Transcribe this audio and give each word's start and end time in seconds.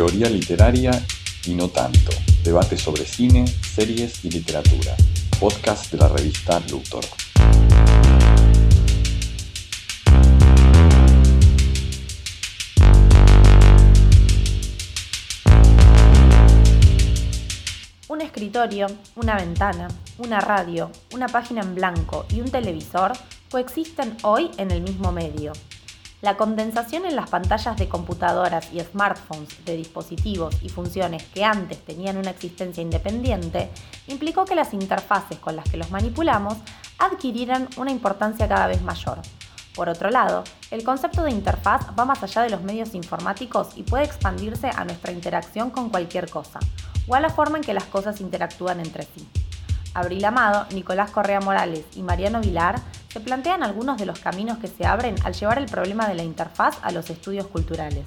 Teoría 0.00 0.30
literaria 0.30 0.92
y 1.44 1.52
no 1.52 1.68
tanto. 1.68 2.10
Debate 2.42 2.78
sobre 2.78 3.04
cine, 3.04 3.46
series 3.46 4.24
y 4.24 4.30
literatura. 4.30 4.96
Podcast 5.38 5.92
de 5.92 5.98
la 5.98 6.08
revista 6.08 6.58
Luthor. 6.70 7.04
Un 18.08 18.22
escritorio, 18.22 18.86
una 19.16 19.36
ventana, 19.36 19.88
una 20.16 20.40
radio, 20.40 20.90
una 21.12 21.28
página 21.28 21.60
en 21.60 21.74
blanco 21.74 22.24
y 22.32 22.40
un 22.40 22.50
televisor 22.50 23.12
coexisten 23.50 24.16
hoy 24.22 24.50
en 24.56 24.70
el 24.70 24.80
mismo 24.80 25.12
medio. 25.12 25.52
La 26.22 26.36
condensación 26.36 27.06
en 27.06 27.16
las 27.16 27.30
pantallas 27.30 27.78
de 27.78 27.88
computadoras 27.88 28.70
y 28.74 28.80
smartphones 28.80 29.64
de 29.64 29.74
dispositivos 29.74 30.54
y 30.62 30.68
funciones 30.68 31.22
que 31.22 31.44
antes 31.44 31.82
tenían 31.82 32.18
una 32.18 32.30
existencia 32.30 32.82
independiente 32.82 33.70
implicó 34.06 34.44
que 34.44 34.54
las 34.54 34.74
interfaces 34.74 35.38
con 35.38 35.56
las 35.56 35.68
que 35.70 35.78
los 35.78 35.90
manipulamos 35.90 36.58
adquirieran 36.98 37.68
una 37.78 37.90
importancia 37.90 38.46
cada 38.46 38.66
vez 38.66 38.82
mayor. 38.82 39.18
Por 39.74 39.88
otro 39.88 40.10
lado, 40.10 40.44
el 40.70 40.84
concepto 40.84 41.22
de 41.22 41.30
interfaz 41.30 41.86
va 41.98 42.04
más 42.04 42.22
allá 42.22 42.42
de 42.42 42.50
los 42.50 42.62
medios 42.62 42.94
informáticos 42.94 43.68
y 43.76 43.82
puede 43.82 44.04
expandirse 44.04 44.68
a 44.68 44.84
nuestra 44.84 45.12
interacción 45.12 45.70
con 45.70 45.88
cualquier 45.88 46.28
cosa, 46.28 46.58
o 47.08 47.14
a 47.14 47.20
la 47.20 47.30
forma 47.30 47.56
en 47.56 47.64
que 47.64 47.72
las 47.72 47.84
cosas 47.84 48.20
interactúan 48.20 48.80
entre 48.80 49.04
sí. 49.04 49.26
Abril 49.94 50.24
Amado, 50.24 50.66
Nicolás 50.72 51.10
Correa 51.10 51.40
Morales 51.40 51.84
y 51.94 52.02
Mariano 52.02 52.40
Vilar 52.40 52.80
se 53.08 53.20
plantean 53.20 53.62
algunos 53.62 53.98
de 53.98 54.06
los 54.06 54.20
caminos 54.20 54.58
que 54.58 54.68
se 54.68 54.86
abren 54.86 55.16
al 55.24 55.34
llevar 55.34 55.58
el 55.58 55.66
problema 55.66 56.08
de 56.08 56.14
la 56.14 56.22
interfaz 56.22 56.78
a 56.82 56.92
los 56.92 57.10
estudios 57.10 57.46
culturales. 57.48 58.04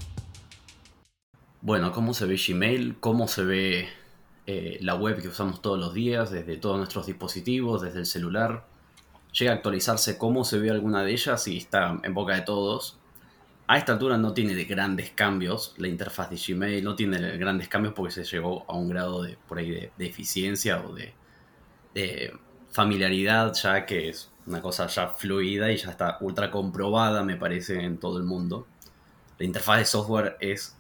Bueno, 1.62 1.92
¿cómo 1.92 2.14
se 2.14 2.26
ve 2.26 2.36
Gmail? 2.36 2.98
¿Cómo 3.00 3.28
se 3.28 3.44
ve 3.44 3.90
eh, 4.48 4.78
la 4.82 4.96
web 4.96 5.22
que 5.22 5.30
usamos 5.30 5.62
todos 5.62 5.80
los 5.80 5.94
días, 5.94 6.32
desde 6.32 6.58
todos 6.58 6.78
nuestros 6.78 7.06
dispositivos, 7.06 7.82
desde 7.82 8.00
el 8.00 8.06
celular? 8.06 8.66
Llega 9.32 9.52
a 9.52 9.56
actualizarse 9.56 10.18
cómo 10.18 10.44
se 10.44 10.60
ve 10.60 10.70
alguna 10.70 11.04
de 11.04 11.12
ellas 11.12 11.48
y 11.48 11.58
está 11.58 12.00
en 12.04 12.14
boca 12.14 12.36
de 12.36 12.42
todos. 12.42 12.98
A 13.66 13.78
esta 13.78 13.94
altura 13.94 14.18
no 14.18 14.34
tiene 14.34 14.56
de 14.56 14.66
grandes 14.66 15.12
cambios 15.12 15.74
la 15.78 15.88
interfaz 15.88 16.30
de 16.30 16.36
Gmail, 16.36 16.84
no 16.84 16.96
tiene 16.96 17.38
grandes 17.38 17.70
cambios 17.70 17.94
porque 17.94 18.12
se 18.12 18.26
llegó 18.26 18.66
a 18.68 18.74
un 18.74 18.90
grado 18.90 19.24
de, 19.24 19.38
por 19.48 19.58
ahí 19.58 19.72
de, 19.72 20.06
eficiencia 20.06 20.84
o 20.86 20.94
de, 20.94 21.14
de 21.94 22.34
familiaridad 22.72 23.54
ya 23.54 23.86
que 23.86 24.10
es 24.10 24.32
una 24.46 24.62
cosa 24.62 24.88
ya 24.88 25.10
fluida 25.10 25.72
y 25.72 25.78
ya 25.78 25.92
está 25.92 26.18
ultra 26.22 26.52
comprobada, 26.52 27.24
me 27.24 27.38
parece, 27.38 27.82
en 27.82 27.98
todo 27.98 28.18
el 28.18 28.24
mundo. 28.24 28.68
La 29.38 29.46
interfaz 29.46 29.80
de 29.80 29.86
software 29.86 30.38
es, 30.40 30.78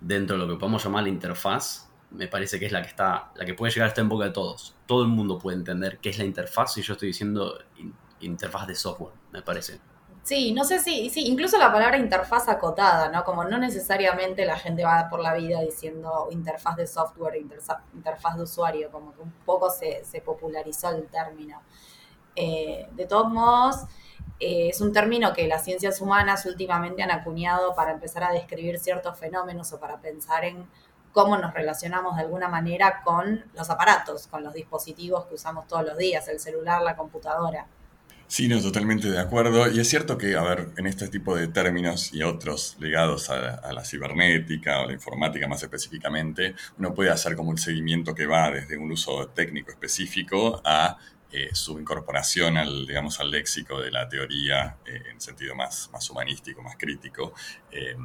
dentro 0.00 0.36
de 0.36 0.46
lo 0.46 0.52
que 0.52 0.58
podemos 0.58 0.82
llamar 0.82 1.04
la 1.04 1.08
interfaz, 1.08 1.88
me 2.10 2.26
parece 2.26 2.58
que 2.58 2.66
es 2.66 2.72
la 2.72 2.82
que 2.82 2.88
está, 2.88 3.30
la 3.36 3.44
que 3.44 3.54
puede 3.54 3.72
llegar 3.72 3.86
a 3.86 3.88
estar 3.88 4.02
en 4.02 4.08
boca 4.08 4.24
de 4.24 4.32
todos. 4.32 4.74
Todo 4.86 5.02
el 5.02 5.08
mundo 5.08 5.38
puede 5.38 5.56
entender 5.56 5.98
qué 5.98 6.10
es 6.10 6.18
la 6.18 6.24
interfaz 6.24 6.76
y 6.78 6.82
yo 6.82 6.94
estoy 6.94 7.08
diciendo 7.08 7.58
interfaz 8.20 8.66
de 8.66 8.74
software, 8.74 9.14
me 9.32 9.42
parece. 9.42 9.80
Sí, 10.30 10.52
no 10.52 10.62
sé 10.62 10.78
si, 10.78 11.10
sí, 11.10 11.26
incluso 11.26 11.58
la 11.58 11.72
palabra 11.72 11.96
interfaz 11.98 12.48
acotada, 12.48 13.08
¿no? 13.08 13.24
Como 13.24 13.42
no 13.42 13.58
necesariamente 13.58 14.44
la 14.44 14.56
gente 14.56 14.84
va 14.84 15.08
por 15.10 15.18
la 15.18 15.34
vida 15.34 15.60
diciendo 15.60 16.28
interfaz 16.30 16.76
de 16.76 16.86
software, 16.86 17.34
interfaz 17.36 18.36
de 18.36 18.42
usuario, 18.44 18.92
como 18.92 19.12
que 19.12 19.22
un 19.22 19.32
poco 19.44 19.70
se, 19.70 20.04
se 20.04 20.20
popularizó 20.20 20.90
el 20.90 21.08
término. 21.08 21.60
Eh, 22.36 22.88
de 22.92 23.06
todos 23.06 23.28
modos, 23.28 23.76
eh, 24.38 24.68
es 24.68 24.80
un 24.80 24.92
término 24.92 25.32
que 25.32 25.48
las 25.48 25.64
ciencias 25.64 26.00
humanas 26.00 26.46
últimamente 26.46 27.02
han 27.02 27.10
acuñado 27.10 27.74
para 27.74 27.90
empezar 27.90 28.22
a 28.22 28.30
describir 28.30 28.78
ciertos 28.78 29.18
fenómenos 29.18 29.72
o 29.72 29.80
para 29.80 30.00
pensar 30.00 30.44
en 30.44 30.64
cómo 31.12 31.38
nos 31.38 31.52
relacionamos 31.54 32.14
de 32.14 32.22
alguna 32.22 32.46
manera 32.46 33.02
con 33.02 33.50
los 33.54 33.68
aparatos, 33.68 34.28
con 34.28 34.44
los 34.44 34.54
dispositivos 34.54 35.26
que 35.26 35.34
usamos 35.34 35.66
todos 35.66 35.84
los 35.84 35.98
días, 35.98 36.28
el 36.28 36.38
celular, 36.38 36.82
la 36.82 36.96
computadora. 36.96 37.66
Sí, 38.30 38.46
no, 38.46 38.62
totalmente 38.62 39.10
de 39.10 39.18
acuerdo. 39.18 39.68
Y 39.68 39.80
es 39.80 39.88
cierto 39.88 40.16
que, 40.16 40.36
a 40.36 40.42
ver, 40.42 40.68
en 40.76 40.86
este 40.86 41.08
tipo 41.08 41.34
de 41.34 41.48
términos 41.48 42.14
y 42.14 42.22
otros 42.22 42.76
ligados 42.78 43.28
a, 43.28 43.72
la 43.72 43.84
cibernética 43.84 44.82
o 44.82 44.86
la 44.86 44.92
informática 44.92 45.48
más 45.48 45.64
específicamente, 45.64 46.54
uno 46.78 46.94
puede 46.94 47.10
hacer 47.10 47.34
como 47.34 47.50
un 47.50 47.58
seguimiento 47.58 48.14
que 48.14 48.26
va 48.26 48.52
desde 48.52 48.78
un 48.78 48.92
uso 48.92 49.26
técnico 49.30 49.72
específico 49.72 50.62
a 50.64 50.96
eh, 51.32 51.50
su 51.54 51.80
incorporación 51.80 52.56
al, 52.56 52.86
digamos, 52.86 53.18
al 53.18 53.32
léxico 53.32 53.80
de 53.80 53.90
la 53.90 54.08
teoría 54.08 54.76
eh, 54.86 55.02
en 55.10 55.20
sentido 55.20 55.56
más, 55.56 55.90
más 55.92 56.08
humanístico, 56.08 56.62
más 56.62 56.76
crítico, 56.78 57.34
eh, 57.72 57.96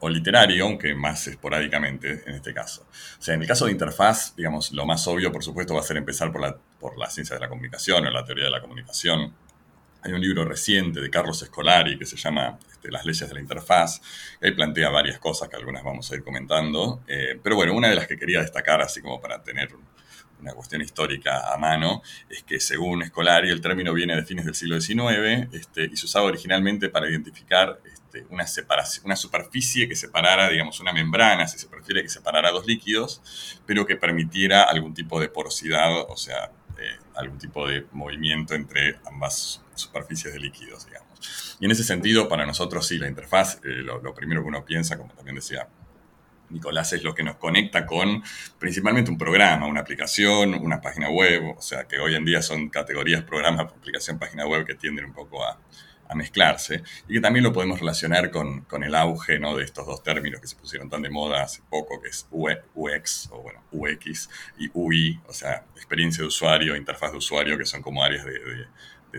o 0.00 0.08
literario, 0.10 0.64
aunque 0.64 0.94
más 0.94 1.26
esporádicamente 1.28 2.22
en 2.26 2.34
este 2.34 2.52
caso. 2.52 2.82
O 3.18 3.22
sea, 3.22 3.34
en 3.34 3.40
el 3.40 3.48
caso 3.48 3.64
de 3.64 3.72
interfaz, 3.72 4.36
digamos, 4.36 4.72
lo 4.72 4.84
más 4.84 5.06
obvio, 5.08 5.32
por 5.32 5.42
supuesto, 5.42 5.72
va 5.74 5.80
a 5.80 5.84
ser 5.84 5.96
empezar 5.96 6.30
por 6.30 6.42
la, 6.42 6.58
por 6.78 6.98
la 6.98 7.08
ciencia 7.08 7.36
de 7.36 7.40
la 7.40 7.48
comunicación 7.48 8.06
o 8.06 8.10
la 8.10 8.22
teoría 8.22 8.44
de 8.44 8.50
la 8.50 8.60
comunicación. 8.60 9.45
Hay 10.06 10.12
un 10.12 10.20
libro 10.20 10.44
reciente 10.44 11.00
de 11.00 11.10
Carlos 11.10 11.42
Escolari 11.42 11.98
que 11.98 12.06
se 12.06 12.16
llama 12.16 12.60
este, 12.70 12.92
Las 12.92 13.04
leyes 13.04 13.28
de 13.28 13.34
la 13.34 13.40
interfaz, 13.40 14.00
que 14.38 14.46
ahí 14.46 14.52
plantea 14.52 14.88
varias 14.88 15.18
cosas 15.18 15.48
que 15.48 15.56
algunas 15.56 15.82
vamos 15.82 16.12
a 16.12 16.14
ir 16.14 16.22
comentando. 16.22 17.02
pero 17.42 17.56
bueno, 17.56 17.74
una 17.74 17.88
de 17.88 17.96
las 17.96 18.06
que 18.06 18.16
quería 18.16 18.40
destacar, 18.40 18.80
así 18.80 19.00
como 19.00 19.20
para 19.20 19.42
tener 19.42 19.70
una 20.40 20.52
cuestión 20.52 20.80
histórica 20.80 21.52
a 21.52 21.58
mano, 21.58 22.02
es 22.30 22.44
que 22.44 22.60
según 22.60 23.02
Escolari 23.02 23.50
el 23.50 23.60
término 23.60 23.92
viene 23.92 24.14
de 24.14 24.24
fines 24.24 24.44
del 24.44 24.54
siglo 24.54 24.80
XIX 24.80 25.48
este, 25.52 25.86
y 25.86 25.96
se 25.96 26.06
usaba 26.06 26.26
originalmente 26.26 26.88
para 26.88 27.10
identificar 27.10 27.80
este, 27.84 28.24
una 28.30 29.16
superficie 29.16 29.88
que 29.88 29.96
separara, 29.96 30.48
digamos, 30.48 30.78
una 30.78 30.92
membrana, 30.92 31.48
si 31.48 31.58
se 31.58 31.66
prefiere, 31.66 32.04
que 32.04 32.08
separara 32.08 32.52
dos 32.52 32.64
líquidos, 32.64 33.58
pero 33.66 33.84
que 33.84 33.96
permitiera 33.96 34.62
algún 34.62 34.94
tipo 34.94 35.18
de 35.20 35.28
porosidad, 35.28 35.90
o 36.08 36.16
sea, 36.16 36.52
eh, 36.78 36.96
algún 37.16 37.38
tipo 37.38 37.66
de 37.66 37.86
movimiento 37.90 38.54
entre 38.54 39.00
ambas 39.04 39.62
superficies 39.78 40.34
de 40.34 40.40
líquidos, 40.40 40.86
digamos. 40.86 41.56
Y 41.60 41.64
en 41.64 41.70
ese 41.70 41.84
sentido, 41.84 42.28
para 42.28 42.46
nosotros 42.46 42.86
sí, 42.86 42.98
la 42.98 43.08
interfaz, 43.08 43.60
eh, 43.64 43.82
lo 43.82 44.14
primero 44.14 44.42
que 44.42 44.48
uno 44.48 44.64
piensa, 44.64 44.96
como 44.96 45.12
también 45.14 45.36
decía 45.36 45.68
Nicolás 46.50 46.92
es 46.92 47.02
lo 47.02 47.14
que 47.14 47.22
nos 47.22 47.36
conecta 47.36 47.86
con 47.86 48.22
principalmente 48.58 49.10
un 49.10 49.18
programa, 49.18 49.66
una 49.66 49.80
aplicación, 49.80 50.54
una 50.54 50.80
página 50.80 51.10
web, 51.10 51.54
o 51.56 51.62
sea 51.62 51.84
que 51.84 51.98
hoy 51.98 52.14
en 52.14 52.24
día 52.24 52.42
son 52.42 52.68
categorías 52.68 53.22
programa, 53.22 53.62
aplicación, 53.62 54.18
página 54.18 54.46
web 54.46 54.64
que 54.64 54.74
tienden 54.74 55.06
un 55.06 55.12
poco 55.12 55.44
a, 55.44 55.58
mezclarse 56.14 56.84
y 57.08 57.14
que 57.14 57.20
también 57.20 57.42
lo 57.42 57.52
podemos 57.52 57.80
relacionar 57.80 58.30
con, 58.30 58.64
el 58.84 58.94
auge 58.94 59.40
¿no? 59.40 59.56
de 59.56 59.64
estos 59.64 59.84
dos 59.86 60.04
términos 60.04 60.40
que 60.40 60.46
se 60.46 60.54
pusieron 60.54 60.88
tan 60.88 61.02
de 61.02 61.10
moda 61.10 61.42
hace 61.42 61.62
poco, 61.68 62.00
que 62.00 62.10
es 62.10 62.28
UX 62.30 63.28
o 63.32 63.42
bueno, 63.42 63.64
UX 63.72 64.30
y 64.56 64.70
UI, 64.72 65.20
o 65.26 65.32
sea, 65.32 65.64
experiencia 65.74 66.22
de 66.22 66.28
usuario, 66.28 66.76
interfaz 66.76 67.10
de 67.10 67.18
usuario, 67.18 67.58
que 67.58 67.66
son 67.66 67.82
como 67.82 68.04
áreas 68.04 68.24
de, 68.24 68.68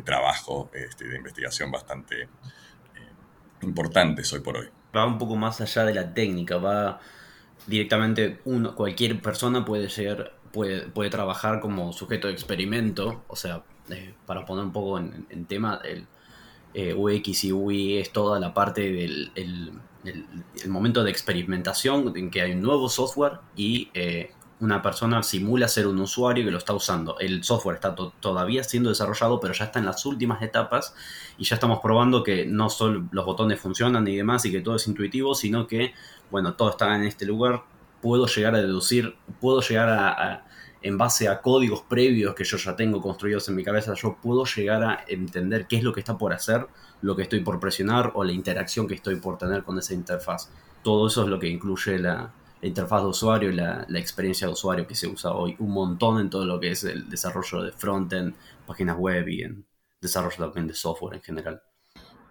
trabajo 0.02 0.69
este, 0.74 1.08
de 1.08 1.18
investigación 1.18 1.72
bastante 1.72 2.24
eh, 2.24 2.28
importantes 3.62 4.31
hoy 4.34 4.40
por 4.40 4.58
hoy. 4.58 4.68
Va 4.96 5.06
un 5.06 5.18
poco 5.18 5.35
más 5.35 5.62
allá 5.62 5.85
de 5.85 5.94
la 5.94 6.13
técnica, 6.13 6.58
va 6.58 7.00
directamente 7.66 8.40
uno, 8.46 8.75
cualquier 8.75 9.22
persona 9.22 9.66
puede 9.66 9.90
ser, 9.90 10.34
puede, 10.52 10.88
puede 10.88 11.09
trabajar 11.09 11.59
como 11.59 11.91
sujeto 11.94 12.28
de 12.28 12.34
experimento, 12.34 13.24
o 13.28 13.35
sea, 13.35 13.63
eh, 13.90 14.13
para 14.25 14.46
poner 14.46 14.66
un 14.66 14.74
poco 14.74 15.00
en, 15.00 15.46
tema, 15.46 15.80
el 15.84 16.08
eh, 16.74 16.94
UX 16.94 17.46
y 17.46 17.53
UI 17.53 17.97
es 17.97 18.12
toda 18.12 18.40
la 18.40 18.53
parte 18.53 18.91
del 18.91 19.31
el, 19.35 19.72
momento 20.68 21.03
de 21.03 21.12
experimentación 21.12 22.14
en 22.16 22.29
que 22.29 22.41
hay 22.41 22.53
un 22.53 22.62
nuevo 22.62 22.88
software 22.90 23.40
y 23.56 23.90
eh, 23.94 24.31
una 24.59 24.81
persona 24.81 25.22
simula 25.22 25.68
ser 25.68 25.88
un 25.88 26.00
usuario 26.00 26.44
que 26.44 26.51
lo 26.51 26.57
está 26.57 26.73
usando. 26.73 27.19
El 27.19 27.44
software 27.44 27.75
está 27.75 27.94
todavía 27.95 28.63
siendo 28.63 28.90
desarrollado, 28.90 29.40
pero 29.40 29.53
ya 29.53 29.66
está 29.66 29.79
en 29.79 29.85
las 29.85 30.06
últimas 30.06 30.41
etapas 30.41 30.95
y 31.38 31.44
ya 31.44 31.56
estamos 31.56 31.79
probando 31.79 32.23
que 32.23 32.45
no 32.45 32.70
solo 32.70 33.08
los 33.11 33.26
botones 33.26 33.59
funcionan 33.59 34.08
y 34.08 34.16
demás 34.16 34.46
y 34.46 34.52
que 34.52 34.61
todo 34.61 34.76
es 34.78 34.87
intuitivo, 34.87 35.35
sino 35.35 35.67
que, 35.67 35.93
bueno, 36.32 36.55
todo 36.55 36.72
está 36.72 36.96
en 36.96 37.03
este 37.03 37.26
lugar. 37.26 37.64
Puedo 38.02 38.26
llegar 38.26 38.55
a 38.55 38.59
deducir, 38.59 39.16
puedo 39.40 39.61
llegar 39.61 39.90
a, 39.90 40.46
en 40.82 40.97
base 40.97 41.28
a 41.28 41.41
códigos 41.41 41.82
previos 41.82 42.34
que 42.34 42.43
yo 42.43 42.58
ya 42.58 42.76
tengo 42.76 42.99
construidos 42.99 43.47
en 43.49 43.55
mi 43.55 43.64
cabeza, 43.64 43.93
yo 43.93 44.17
puedo 44.22 44.46
llegar 44.46 44.84
a 44.84 45.05
entender 45.08 45.67
qué 45.67 45.78
es 45.78 45.84
lo 45.84 45.93
que 45.93 45.99
está 45.99 46.17
por 46.17 46.34
hacer, 46.34 46.67
lo 47.02 47.16
que 47.16 47.23
estoy 47.23 47.41
por 47.41 47.59
presionar 47.59 48.11
o 48.16 48.23
la 48.23 48.32
interacción 48.32 48.87
que 48.87 48.96
estoy 48.96 49.17
por 49.17 49.37
tener 49.37 49.64
con 49.64 49.78
esa 49.78 49.93
interfaz. 49.93 50.49
Todo 50.84 51.08
eso 51.08 51.23
es 51.23 51.29
lo 51.29 51.40
que 51.40 51.47
incluye 51.47 51.99
la, 51.99 52.32
la 52.62 52.68
interfaz 52.68 53.02
de 53.02 53.08
usuario 53.08 53.50
y 53.50 53.56
la, 53.56 53.86
experiencia 53.96 54.48
de 54.48 54.54
usuario 54.54 54.88
que 54.88 54.96
se 54.96 55.08
usa 55.08 55.32
hoy 55.32 55.56
un 55.59 55.72
montón 55.72 56.20
en 56.20 56.30
todo 56.30 56.46
lo 56.46 56.59
que 56.59 56.72
es 56.72 56.84
el 56.84 57.09
desarrollo 57.09 57.62
de 57.62 57.72
frontend, 57.72 58.36
páginas 58.66 58.98
web 58.98 59.28
y 59.28 59.44
en 59.44 59.66
desarrollo 60.02 60.38
también 60.38 60.68
de 60.68 60.74
software 60.74 61.16
en 61.16 61.22
general. 61.22 61.62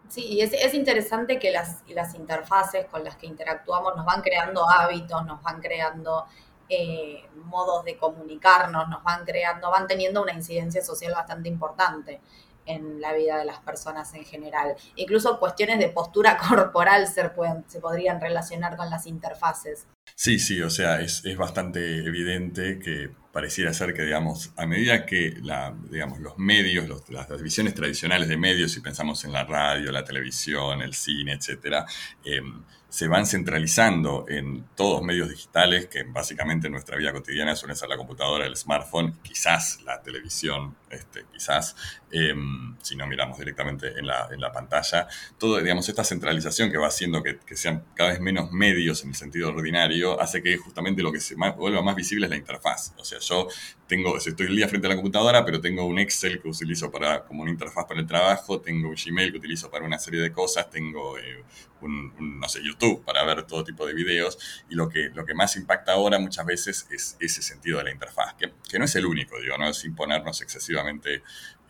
Sí, 0.08 0.24
y 0.24 0.40
es, 0.40 0.74
interesante 0.74 1.38
que 1.38 1.50
las, 1.50 1.82
las, 1.88 2.14
interfaces 2.14 2.86
con 2.86 3.02
las 3.02 3.16
que 3.16 3.26
interactuamos 3.26 3.96
nos 3.96 4.06
van 4.06 4.22
creando 4.22 4.68
hábitos, 4.68 5.26
nos 5.26 5.42
van 5.42 5.60
creando 5.60 6.26
eh, 6.68 7.28
modos 7.34 7.84
de 7.84 7.96
comunicarnos, 7.96 8.88
nos 8.88 9.02
van 9.02 9.24
creando, 9.24 9.70
van 9.70 9.88
teniendo 9.88 10.22
una 10.22 10.32
incidencia 10.32 10.82
social 10.82 11.12
bastante 11.12 11.48
importante 11.48 12.20
en 12.66 13.00
la 13.00 13.12
vida 13.12 13.38
de 13.38 13.44
las 13.44 13.58
personas 13.60 14.12
en 14.14 14.24
general. 14.24 14.76
Incluso 14.96 15.38
cuestiones 15.38 15.78
de 15.78 15.88
postura 15.88 16.36
corporal 16.48 17.06
se, 17.06 17.28
pueden, 17.30 17.64
se 17.68 17.80
podrían 17.80 18.20
relacionar 18.20 18.76
con 18.76 18.90
las 18.90 19.06
interfaces. 19.06 19.86
Sí, 20.14 20.38
sí, 20.38 20.62
o 20.62 20.70
sea, 20.70 21.00
es, 21.00 21.24
es 21.24 21.36
bastante 21.36 21.98
evidente 21.98 22.78
que 22.78 23.10
pareciera 23.36 23.74
ser 23.74 23.92
que, 23.92 24.02
digamos, 24.02 24.50
a 24.56 24.64
medida 24.64 25.04
que 25.04 25.34
la, 25.42 25.74
digamos, 25.90 26.20
los 26.20 26.38
medios, 26.38 26.88
las 27.10 27.28
divisiones 27.28 27.74
tradicionales 27.74 28.28
de 28.28 28.38
medios, 28.38 28.72
si 28.72 28.80
pensamos 28.80 29.26
en 29.26 29.32
la 29.32 29.44
radio, 29.44 29.92
la 29.92 30.04
televisión, 30.04 30.80
el 30.80 30.94
cine, 30.94 31.34
etcétera, 31.34 31.84
em, 32.24 32.62
se 32.88 33.08
van 33.08 33.26
centralizando 33.26 34.24
en 34.26 34.64
todos 34.74 35.02
medios 35.02 35.28
digitales, 35.28 35.86
que 35.86 36.04
básicamente 36.04 36.68
en 36.68 36.72
nuestra 36.72 36.96
vida 36.96 37.12
cotidiana 37.12 37.54
suelen 37.54 37.76
ser 37.76 37.90
la 37.90 37.98
computadora, 37.98 38.46
el 38.46 38.56
smartphone, 38.56 39.18
quizás 39.22 39.82
la 39.84 40.00
televisión, 40.00 40.74
este, 40.88 41.26
quizás, 41.30 41.76
em, 42.10 42.74
si 42.80 42.96
no 42.96 43.06
miramos 43.06 43.38
directamente 43.38 43.98
en 43.98 44.06
la, 44.06 44.28
en 44.30 44.40
la, 44.40 44.50
pantalla, 44.50 45.08
todo, 45.36 45.60
digamos, 45.60 45.86
esta 45.90 46.04
centralización 46.04 46.70
que 46.70 46.78
va 46.78 46.86
haciendo 46.86 47.22
que, 47.22 47.38
que, 47.40 47.56
sean 47.56 47.84
cada 47.94 48.12
vez 48.12 48.20
menos 48.20 48.50
medios 48.52 49.02
en 49.02 49.10
el 49.10 49.14
sentido 49.14 49.50
ordinario, 49.50 49.95
hace 50.20 50.42
que 50.42 50.56
justamente 50.56 51.02
lo 51.02 51.12
que 51.12 51.20
se 51.20 51.34
vuelva 51.34 51.82
más 51.82 51.96
visible 51.96 52.26
es 52.26 52.30
la 52.30 52.36
interfaz. 52.36 52.92
O 52.96 53.04
sea, 53.04 53.18
yo 53.18 53.48
tengo, 53.86 54.16
estoy 54.16 54.46
el 54.46 54.56
día 54.56 54.68
frente 54.68 54.86
a 54.86 54.90
la 54.90 54.96
computadora, 54.96 55.44
pero 55.44 55.60
tengo 55.60 55.84
un 55.84 55.98
Excel 55.98 56.40
que 56.40 56.48
utilizo 56.48 56.90
para, 56.90 57.24
como 57.24 57.42
una 57.42 57.50
interfaz 57.50 57.84
para 57.86 58.00
el 58.00 58.06
trabajo, 58.06 58.60
tengo 58.60 58.88
un 58.88 58.94
Gmail 58.94 59.32
que 59.32 59.38
utilizo 59.38 59.70
para 59.70 59.84
una 59.84 59.98
serie 59.98 60.20
de 60.20 60.32
cosas, 60.32 60.68
tengo 60.70 61.18
eh, 61.18 61.44
un, 61.80 62.40
no 62.40 62.48
sé, 62.48 62.60
YouTube 62.62 63.04
para 63.04 63.24
ver 63.24 63.44
todo 63.44 63.64
tipo 63.64 63.86
de 63.86 63.94
videos, 63.94 64.38
y 64.68 64.74
lo 64.74 64.88
que, 64.88 65.10
lo 65.14 65.24
que 65.24 65.34
más 65.34 65.56
impacta 65.56 65.92
ahora 65.92 66.18
muchas 66.18 66.44
veces 66.46 66.86
es 66.90 67.16
ese 67.20 67.42
sentido 67.42 67.78
de 67.78 67.84
la 67.84 67.92
interfaz, 67.92 68.34
que, 68.34 68.52
que 68.68 68.78
no 68.78 68.84
es 68.84 68.94
el 68.96 69.06
único, 69.06 69.40
digo, 69.40 69.56
no 69.58 69.68
es 69.68 69.84
imponernos 69.84 70.40
excesivamente 70.42 71.22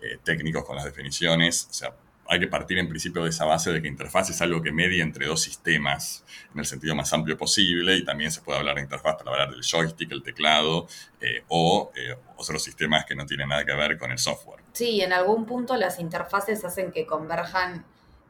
eh, 0.02 0.18
técnicos 0.22 0.64
con 0.64 0.76
las 0.76 0.84
definiciones, 0.84 1.68
o 1.70 1.72
sea, 1.72 1.94
hay 2.28 2.40
que 2.40 2.46
partir 2.46 2.78
en 2.78 2.88
principio 2.88 3.24
de 3.24 3.30
esa 3.30 3.44
base 3.44 3.72
de 3.72 3.80
que 3.80 3.88
interfaz 3.88 4.30
es 4.30 4.40
algo 4.42 4.62
que 4.62 4.72
media 4.72 5.02
entre 5.02 5.26
dos 5.26 5.42
sistemas 5.42 6.24
en 6.52 6.60
el 6.60 6.66
sentido 6.66 6.94
más 6.94 7.12
amplio 7.12 7.36
posible 7.36 7.96
y 7.96 8.04
también 8.04 8.30
se 8.30 8.40
puede 8.40 8.58
hablar 8.58 8.76
de 8.76 8.82
interfaz 8.82 9.16
para 9.16 9.30
hablar 9.30 9.50
del 9.50 9.62
joystick, 9.62 10.10
el 10.12 10.22
teclado 10.22 10.86
eh, 11.20 11.44
o 11.48 11.90
eh, 11.94 12.16
otros 12.36 12.62
sistemas 12.62 13.04
que 13.04 13.14
no 13.14 13.26
tienen 13.26 13.48
nada 13.48 13.64
que 13.64 13.74
ver 13.74 13.98
con 13.98 14.10
el 14.10 14.18
software. 14.18 14.60
Sí, 14.72 15.00
en 15.00 15.12
algún 15.12 15.46
punto 15.46 15.76
las 15.76 15.98
interfaces 15.98 16.64
hacen 16.64 16.92
que 16.92 17.06
converjan 17.06 17.84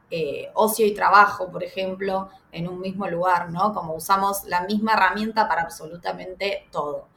eh, 0.09 0.49
ocio 0.53 0.85
y 0.85 0.93
trabajo, 0.93 1.51
por 1.51 1.63
ejemplo, 1.63 2.29
en 2.51 2.67
un 2.67 2.79
mismo 2.79 3.07
lugar, 3.07 3.51
¿no? 3.51 3.73
Como 3.73 3.93
usamos 3.93 4.45
la 4.45 4.61
misma 4.61 4.93
herramienta 4.93 5.47
para 5.47 5.63
absolutamente 5.63 6.67
todo 6.71 7.09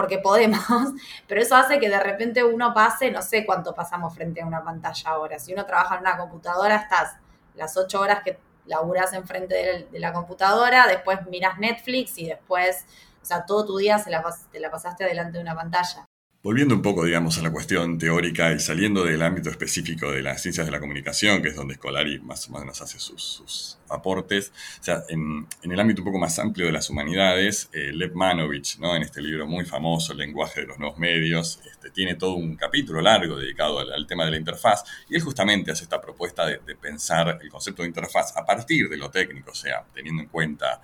porque 0.00 0.16
podemos, 0.16 0.58
pero 1.28 1.42
eso 1.42 1.54
hace 1.54 1.78
que 1.78 1.90
de 1.90 2.00
repente 2.00 2.42
uno 2.42 2.72
pase, 2.72 3.10
no 3.10 3.20
sé 3.20 3.44
cuánto 3.44 3.74
pasamos 3.74 4.14
frente 4.14 4.40
a 4.40 4.46
una 4.46 4.64
pantalla 4.64 5.10
ahora. 5.10 5.38
Si 5.38 5.52
uno 5.52 5.66
trabaja 5.66 5.96
en 5.96 6.00
una 6.00 6.16
computadora, 6.16 6.76
estás 6.76 7.16
las 7.54 7.76
ocho 7.76 8.00
horas 8.00 8.22
que 8.24 8.38
laburas 8.64 9.12
enfrente 9.12 9.86
de, 9.92 9.98
la 10.00 10.14
computadora, 10.14 10.86
después 10.86 11.26
miras 11.26 11.58
Netflix 11.58 12.16
y 12.16 12.28
después, 12.28 12.86
o 13.20 13.24
sea, 13.26 13.44
todo 13.44 13.66
tu 13.66 13.76
día 13.76 13.98
se 13.98 14.08
la, 14.08 14.24
te 14.50 14.58
la 14.58 14.70
pasaste 14.70 15.04
adelante 15.04 15.36
de 15.36 15.42
una 15.42 15.54
pantalla. 15.54 16.06
Volviendo 16.42 16.74
un 16.74 16.80
poco, 16.80 17.04
digamos, 17.04 17.36
a 17.36 17.42
la 17.42 17.52
cuestión 17.52 17.98
teórica 17.98 18.50
y 18.50 18.60
saliendo 18.60 19.04
del 19.04 19.20
ámbito 19.20 19.50
específico 19.50 20.10
de 20.10 20.22
las 20.22 20.40
ciencias 20.40 20.64
de 20.64 20.72
la 20.72 20.80
comunicación, 20.80 21.42
que 21.42 21.48
es 21.48 21.54
donde 21.54 21.74
Scolari 21.74 22.18
más 22.20 22.48
o 22.48 22.58
menos 22.58 22.80
hace 22.80 22.98
sus, 22.98 23.78
aportes, 23.90 24.50
o 24.80 24.82
sea, 24.82 25.02
en, 25.10 25.46
el 25.62 25.78
ámbito 25.78 26.00
un 26.00 26.06
poco 26.06 26.18
más 26.18 26.38
amplio 26.38 26.64
de 26.64 26.72
las 26.72 26.88
humanidades, 26.88 27.68
eh, 27.74 27.90
Lev 27.92 28.14
Manovich, 28.14 28.78
¿no? 28.78 28.96
en 28.96 29.02
este 29.02 29.20
libro 29.20 29.46
muy 29.46 29.66
famoso, 29.66 30.12
El 30.12 30.18
lenguaje 30.20 30.62
de 30.62 30.68
los 30.68 30.78
nuevos 30.78 30.98
medios, 30.98 31.60
este, 31.70 31.90
tiene 31.90 32.14
todo 32.14 32.36
un 32.36 32.56
capítulo 32.56 33.02
largo 33.02 33.36
dedicado 33.36 33.80
al, 33.80 34.06
tema 34.06 34.24
de 34.24 34.30
la 34.30 34.38
interfaz, 34.38 34.84
y 35.10 35.16
él 35.16 35.20
justamente 35.20 35.72
hace 35.72 35.82
esta 35.82 36.00
propuesta 36.00 36.46
de, 36.46 36.58
de 36.66 36.74
pensar 36.74 37.38
el 37.42 37.50
concepto 37.50 37.82
de 37.82 37.88
interfaz 37.88 38.34
a 38.34 38.46
partir 38.46 38.88
de 38.88 38.96
lo 38.96 39.10
técnico, 39.10 39.50
o 39.50 39.54
sea, 39.54 39.84
teniendo 39.92 40.22
en 40.22 40.28
cuenta 40.28 40.80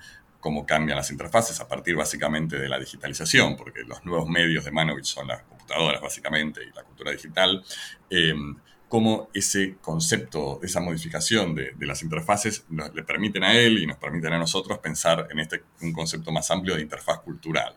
cómo 0.47 0.65
cambian 0.65 0.97
las 0.97 1.11
interfaces 1.11 1.59
a 1.59 1.67
partir 1.67 1.97
básicamente 1.97 2.57
de 2.57 2.69
la 2.69 2.79
digitalización, 2.79 3.57
porque 3.57 3.83
los 3.83 4.05
nuevos 4.05 4.29
medios 4.29 4.65
de 4.65 4.71
Manovich 4.71 5.07
son 5.07 5.27
las 5.27 5.43
computadoras 5.43 6.01
básicamente 6.01 6.63
y 6.63 6.73
la 6.73 6.85
cultura 6.85 7.11
digital, 7.11 7.65
em, 8.09 8.55
cómo 8.89 9.29
ese 9.35 9.75
concepto, 9.81 10.61
esa 10.63 10.79
modificación 10.81 11.57
de, 11.57 11.75
las 11.81 12.01
interfaces 12.05 12.65
le 12.71 13.03
permiten 13.03 13.43
a 13.43 13.55
él 13.55 13.79
y 13.79 13.89
nos 13.89 13.97
permiten 13.97 14.35
a 14.35 14.39
nosotros 14.39 14.79
pensar 14.79 15.27
en 15.33 15.41
este, 15.41 15.65
un 15.81 15.93
concepto 15.93 16.31
más 16.31 16.49
amplio 16.53 16.77
de 16.77 16.83
interfaz 16.83 17.19
cultural. 17.23 17.75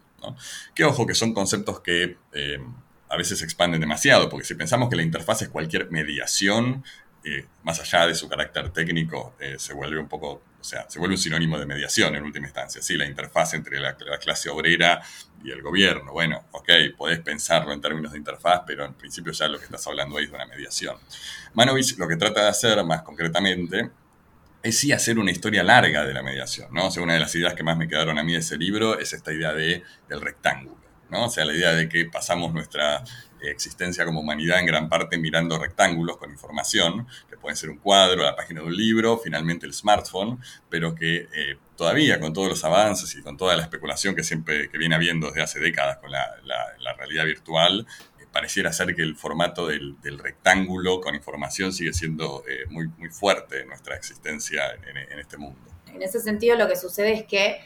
Que 0.75 0.83
ojo 0.83 1.07
que 1.07 1.15
son 1.15 1.33
conceptos 1.33 1.79
que 1.79 2.17
em, 2.33 2.71
a 3.09 3.17
veces 3.17 3.39
se 3.39 3.45
expanden 3.45 3.81
demasiado, 3.81 4.29
porque 4.29 4.45
si 4.45 4.53
pensamos 4.53 4.89
que 4.89 4.95
la 4.95 5.01
interfaz 5.01 5.41
es 5.41 5.49
cualquier 5.49 5.89
mediación, 5.89 6.83
eh, 7.23 7.47
más 7.63 7.79
allá 7.79 8.05
de 8.05 8.13
su 8.13 8.29
carácter 8.29 8.69
técnico, 8.69 9.33
eh, 9.39 9.55
se 9.57 9.73
vuelve 9.73 9.97
un 9.97 10.07
poco 10.07 10.43
o 10.59 10.63
sea, 10.63 10.89
se 10.89 10.99
vuelve 10.99 11.15
un 11.15 11.21
sinónimo 11.21 11.57
de 11.57 11.65
mediación 11.65 12.15
en 12.15 12.23
última 12.23 12.47
instancia, 12.47 12.81
sí, 12.81 12.97
la 12.97 13.05
interfaz 13.05 13.53
entre 13.53 13.79
la, 13.79 13.95
clase 13.95 14.49
obrera 14.49 15.01
y 15.43 15.51
el 15.51 15.61
gobierno. 15.61 16.11
Bueno, 16.11 16.45
ok, 16.51 16.69
podés 16.97 17.19
pensarlo 17.19 17.71
en 17.71 17.79
términos 17.79 18.11
de 18.11 18.17
interfaz, 18.17 18.63
pero 18.67 18.85
en 18.85 18.93
principio 18.93 19.31
ya 19.31 19.47
lo 19.47 19.57
que 19.57 19.65
estás 19.65 19.85
hablando 19.87 20.17
ahí 20.17 20.25
es 20.25 20.31
de 20.31 20.35
una 20.35 20.45
mediación. 20.45 20.97
Manovich 21.53 21.97
lo 21.97 22.07
que 22.07 22.17
trata 22.17 22.43
de 22.43 22.49
hacer 22.49 22.83
más 22.83 23.03
concretamente 23.03 23.89
es 24.61 24.77
sí 24.77 24.91
hacer 24.91 25.17
una 25.17 25.31
historia 25.31 25.63
larga 25.63 26.05
de 26.05 26.13
la 26.13 26.21
mediación, 26.21 26.67
¿no? 26.73 26.87
O 26.87 27.01
una 27.01 27.13
de 27.13 27.19
las 27.21 27.33
ideas 27.35 27.53
que 27.53 27.63
más 27.63 27.77
me 27.77 27.87
quedaron 27.87 28.19
a 28.19 28.23
mí 28.23 28.33
de 28.33 28.39
ese 28.39 28.57
libro 28.57 28.99
es 28.99 29.13
esta 29.13 29.31
idea 29.31 29.53
de, 29.53 29.83
del 30.09 30.19
rectángulo, 30.19 30.77
¿no? 31.09 31.25
O 31.25 31.29
sea, 31.29 31.45
la 31.45 31.53
idea 31.53 31.71
de 31.71 31.87
que 31.87 32.05
pasamos 32.05 32.53
nuestra 32.53 33.03
existencia 33.41 34.05
como 34.05 34.21
humanidad 34.21 34.59
en 34.59 34.65
gran 34.65 34.89
parte 34.89 35.17
mirando 35.17 35.57
rectángulos 35.57 36.17
con 36.17 36.31
información, 36.31 37.07
que 37.29 37.37
pueden 37.37 37.55
ser 37.55 37.69
un 37.69 37.77
cuadro, 37.77 38.23
la 38.23 38.35
página 38.35 38.61
de 38.61 38.67
un 38.67 38.75
libro, 38.75 39.17
finalmente 39.17 39.65
el 39.65 39.73
smartphone, 39.73 40.39
pero 40.69 40.95
que 40.95 41.27
eh, 41.33 41.57
todavía 41.75 42.19
con 42.19 42.33
todos 42.33 42.49
los 42.49 42.63
avances 42.63 43.15
y 43.15 43.21
con 43.21 43.37
toda 43.37 43.55
la 43.55 43.63
especulación 43.63 44.15
que 44.15 44.23
siempre 44.23 44.69
que 44.69 44.77
viene 44.77 44.95
habiendo 44.95 45.27
desde 45.27 45.41
hace 45.41 45.59
décadas 45.59 45.97
con 45.97 46.11
la, 46.11 46.25
realidad 46.97 47.25
virtual, 47.25 47.87
eh, 48.19 48.25
pareciera 48.31 48.73
ser 48.73 48.93
que 48.93 49.01
el 49.01 49.15
formato 49.15 49.67
del, 49.67 49.95
rectángulo 50.17 50.99
con 50.99 51.15
información 51.15 51.71
sigue 51.71 51.93
siendo 51.93 52.43
eh, 52.47 52.65
muy, 52.69 52.87
muy 52.97 53.09
fuerte 53.09 53.61
en 53.61 53.69
nuestra 53.69 53.95
existencia 53.95 54.63
en 54.85 55.19
este 55.19 55.37
mundo. 55.37 55.69
En 55.93 56.01
ese 56.01 56.19
sentido, 56.19 56.55
lo 56.55 56.67
que 56.67 56.75
sucede 56.75 57.13
es 57.13 57.23
que 57.23 57.59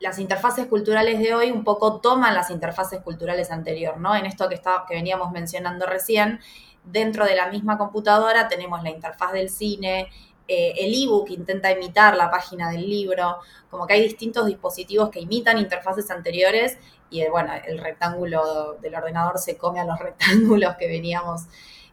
las 0.00 0.18
interfaces 0.18 0.66
culturales 0.66 1.18
de 1.18 1.34
hoy 1.34 1.50
un 1.50 1.64
poco 1.64 2.00
toman 2.00 2.34
las 2.34 2.50
interfaces 2.50 3.00
culturales 3.00 3.50
anterior, 3.50 3.98
¿no? 3.98 4.14
En 4.14 4.26
esto 4.26 4.48
que, 4.48 4.54
está, 4.54 4.84
que 4.88 4.94
veníamos 4.94 5.32
mencionando 5.32 5.86
recién, 5.86 6.40
dentro 6.84 7.24
de 7.24 7.34
la 7.34 7.48
misma 7.48 7.76
computadora 7.76 8.48
tenemos 8.48 8.82
la 8.82 8.90
interfaz 8.90 9.32
del 9.32 9.50
cine, 9.50 10.08
eh, 10.46 10.72
el 10.78 10.94
ebook 10.94 11.30
intenta 11.30 11.70
imitar 11.70 12.16
la 12.16 12.30
página 12.30 12.70
del 12.70 12.88
libro, 12.88 13.36
como 13.70 13.86
que 13.86 13.94
hay 13.94 14.02
distintos 14.02 14.46
dispositivos 14.46 15.10
que 15.10 15.20
imitan 15.20 15.58
interfaces 15.58 16.10
anteriores 16.10 16.78
y 17.10 17.20
eh, 17.20 17.30
bueno, 17.30 17.52
el 17.66 17.78
rectángulo 17.78 18.78
del 18.80 18.94
ordenador 18.94 19.38
se 19.38 19.58
come 19.58 19.80
a 19.80 19.84
los 19.84 19.98
rectángulos 20.00 20.76
que 20.76 20.88
veníamos 20.88 21.42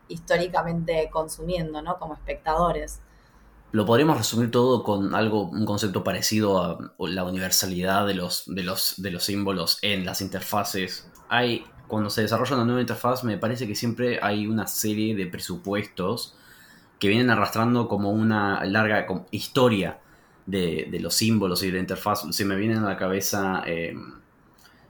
históricamente 0.08 1.10
consumiendo, 1.12 1.82
¿no? 1.82 1.98
Como 1.98 2.14
espectadores. 2.14 3.02
Lo 3.76 3.86
podríamos 3.86 4.18
resumir 4.18 4.52
todo 4.52 4.84
con 4.84 5.14
algo, 5.14 5.50
un 5.50 5.66
concepto 5.66 6.02
parecido 6.02 6.62
a 6.62 6.94
la 7.10 7.26
universalidad 7.26 8.08
de 8.08 8.14
los, 8.14 8.46
de 8.46 8.64
los, 8.64 8.94
de 8.96 9.12
los 9.12 9.26
símbolos 9.26 9.80
en 9.82 10.06
las 10.06 10.22
interfaces. 10.22 11.12
Hay, 11.28 11.66
cuando 11.90 12.10
se 12.10 12.22
desarrolla 12.22 12.56
una 12.56 12.64
nueva 12.64 12.80
interfaz, 12.80 13.26
me 13.26 13.38
parece 13.38 13.68
que 13.68 13.76
siempre 13.76 14.20
hay 14.22 14.48
una 14.48 14.66
serie 14.68 15.14
de 15.14 15.26
presupuestos 15.26 16.38
que 17.00 17.10
vienen 17.10 17.30
arrastrando 17.30 17.90
como 17.90 18.12
una 18.12 18.64
larga 18.64 19.08
historia 19.32 20.00
de, 20.46 20.88
los 21.02 21.14
símbolos 21.14 21.62
y 21.62 21.66
de 21.66 21.74
la 21.74 21.80
interfaz. 21.80 22.34
Se 22.34 22.46
me 22.46 22.56
viene 22.56 22.78
a 22.78 22.80
la 22.80 22.96
cabeza 22.96 23.62
em, 23.66 24.14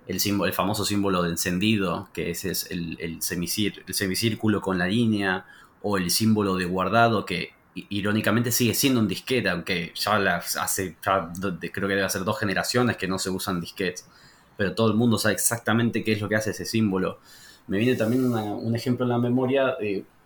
el, 0.05 0.19
símbolo, 0.19 0.47
el 0.47 0.53
famoso 0.53 0.85
símbolo 0.85 1.23
de 1.23 1.31
encendido, 1.31 2.09
que 2.13 2.29
ese 2.29 2.51
es 2.51 2.69
el, 2.69 2.99
el, 2.99 3.13
el 3.13 3.93
semicírculo 3.95 4.61
con 4.61 4.77
la 4.77 4.85
línea, 4.85 5.47
o 5.81 5.97
el 5.97 6.11
símbolo 6.11 6.55
de 6.55 6.65
guardado, 6.65 7.25
que 7.25 7.54
irónicamente 7.75 8.51
sigue 8.51 8.73
siendo 8.73 9.01
un 9.01 9.07
disquete, 9.07 9.49
aunque 9.49 9.91
ya 9.95 10.15
hace, 10.37 10.95
creo 11.01 11.59
que 11.59 11.81
debe 11.81 12.03
hacer 12.03 12.23
dos 12.23 12.39
generaciones 12.39 12.95
que 12.95 13.07
no 13.07 13.19
se 13.19 13.29
usan 13.29 13.59
disquetes, 13.59 14.07
pero 14.55 14.73
todo 14.73 14.87
el 14.87 14.95
mundo 14.95 15.17
sabe 15.17 15.35
exactamente 15.35 16.03
qué 16.03 16.13
es 16.13 16.21
lo 16.21 16.29
que 16.29 16.35
hace 16.35 16.51
ese 16.51 16.65
símbolo. 16.65 17.19
Me 17.67 17.77
viene 17.77 17.95
también 17.95 18.25
un 18.25 18.75
ejemplo 18.75 19.05
en 19.05 19.09
la 19.09 19.17
memoria 19.17 19.75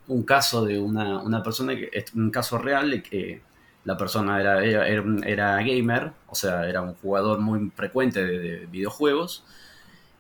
un 0.08 0.24
caso 0.24 0.66
de 0.66 0.80
una, 0.80 1.42
persona, 1.44 1.76
que, 1.76 2.06
un 2.16 2.30
caso 2.30 2.58
real 2.58 3.02
que 3.02 3.42
la 3.86 3.98
persona 3.98 4.40
era, 4.40 4.64
era, 4.66 5.58
gamer, 5.64 6.12
o 6.28 6.36
sea, 6.36 6.68
era 6.68 6.82
un 6.82 6.94
jugador 6.96 7.40
muy 7.40 7.72
frecuente 7.76 8.24
de, 8.24 8.66
videojuegos, 8.68 9.44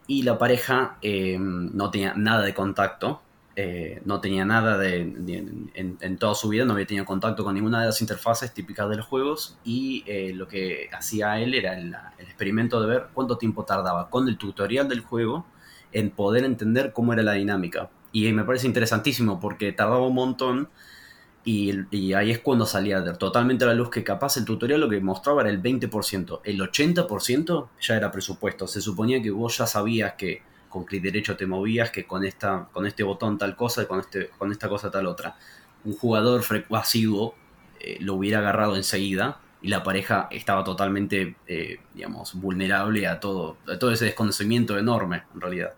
y 0.07 0.23
la 0.23 0.39
pareja 0.39 0.97
eh, 1.03 1.37
no 1.39 1.91
tenía 1.91 2.15
nada 2.15 2.43
de 2.43 2.55
contacto 2.55 3.21
eh, 3.61 4.01
no 4.05 4.21
tenía 4.21 4.45
nada 4.45 4.77
de, 4.77 5.01
en, 5.73 6.17
toda 6.17 6.33
su 6.33 6.47
vida, 6.47 6.63
no 6.63 6.71
había 6.71 6.87
tenido 6.87 7.03
contacto 7.03 7.43
con 7.43 7.55
ninguna 7.55 7.81
de 7.81 7.87
las 7.87 7.99
interfaces 7.99 8.53
típicas 8.53 8.89
de 8.89 8.95
los 8.95 9.05
juegos 9.05 9.57
y 9.65 10.01
eh, 10.07 10.31
lo 10.33 10.47
que 10.47 10.87
hacía 10.93 11.41
él 11.41 11.53
era 11.53 11.77
el, 11.77 11.93
experimento 12.19 12.79
de 12.79 12.87
ver 12.87 13.07
cuánto 13.13 13.37
tiempo 13.37 13.65
tardaba 13.65 14.09
con 14.09 14.29
el 14.29 14.37
tutorial 14.37 14.87
del 14.87 15.01
juego 15.01 15.45
en 15.91 16.09
poder 16.09 16.45
entender 16.45 16.93
cómo 16.93 17.11
era 17.11 17.21
la 17.21 17.33
dinámica. 17.33 17.89
Y 18.13 18.31
me 18.31 18.45
parece 18.45 18.65
interesantísimo 18.65 19.41
porque 19.41 19.73
tardaba 19.73 20.07
un 20.07 20.15
montón 20.15 20.69
Y, 21.43 22.13
ahí 22.13 22.31
es 22.31 22.39
cuando 22.39 22.65
salía 22.65 23.03
totalmente 23.17 23.65
a 23.65 23.67
la 23.67 23.73
luz 23.73 23.89
que 23.89 24.05
capaz 24.05 24.37
el 24.37 24.45
tutorial 24.45 24.79
lo 24.79 24.87
que 24.87 25.01
mostraba 25.01 25.41
era 25.41 25.49
el 25.49 25.61
20%. 25.61 26.39
El 26.45 26.61
80% 26.61 27.67
ya 27.81 27.97
era 27.97 28.09
presupuesto. 28.09 28.67
Se 28.67 28.79
suponía 28.79 29.21
que 29.21 29.31
vos 29.31 29.57
ya 29.57 29.67
sabías 29.67 30.13
que 30.13 30.43
con 30.69 30.85
clic 30.85 31.03
derecho 31.03 31.35
te 31.35 31.45
movías, 31.45 31.91
que 31.91 32.05
con, 32.05 32.23
esta, 32.23 32.69
con 32.71 32.85
este 32.85 33.03
botón 33.03 33.37
tal 33.37 33.55
cosa 33.55 33.83
y 33.83 33.85
con, 33.85 33.99
este, 33.99 34.29
con 34.37 34.51
esta 34.51 34.69
cosa 34.69 34.91
tal 34.91 35.07
otra. 35.07 35.35
Un 35.83 35.93
jugador 35.93 36.43
asiduo 36.71 37.35
eh, 37.79 37.97
lo 38.01 38.15
hubiera 38.15 38.39
agarrado 38.39 38.75
enseguida 38.75 39.39
y 39.61 39.69
la 39.69 39.83
pareja 39.83 40.27
estaba 40.31 40.63
totalmente, 40.63 41.35
eh, 41.47 41.79
digamos, 41.93 42.33
vulnerable 42.35 43.07
a 43.07 43.19
todo, 43.19 43.57
a 43.67 43.77
todo 43.77 43.91
ese 43.91 44.05
desconocimiento 44.05 44.77
enorme, 44.77 45.23
en 45.33 45.41
realidad. 45.41 45.73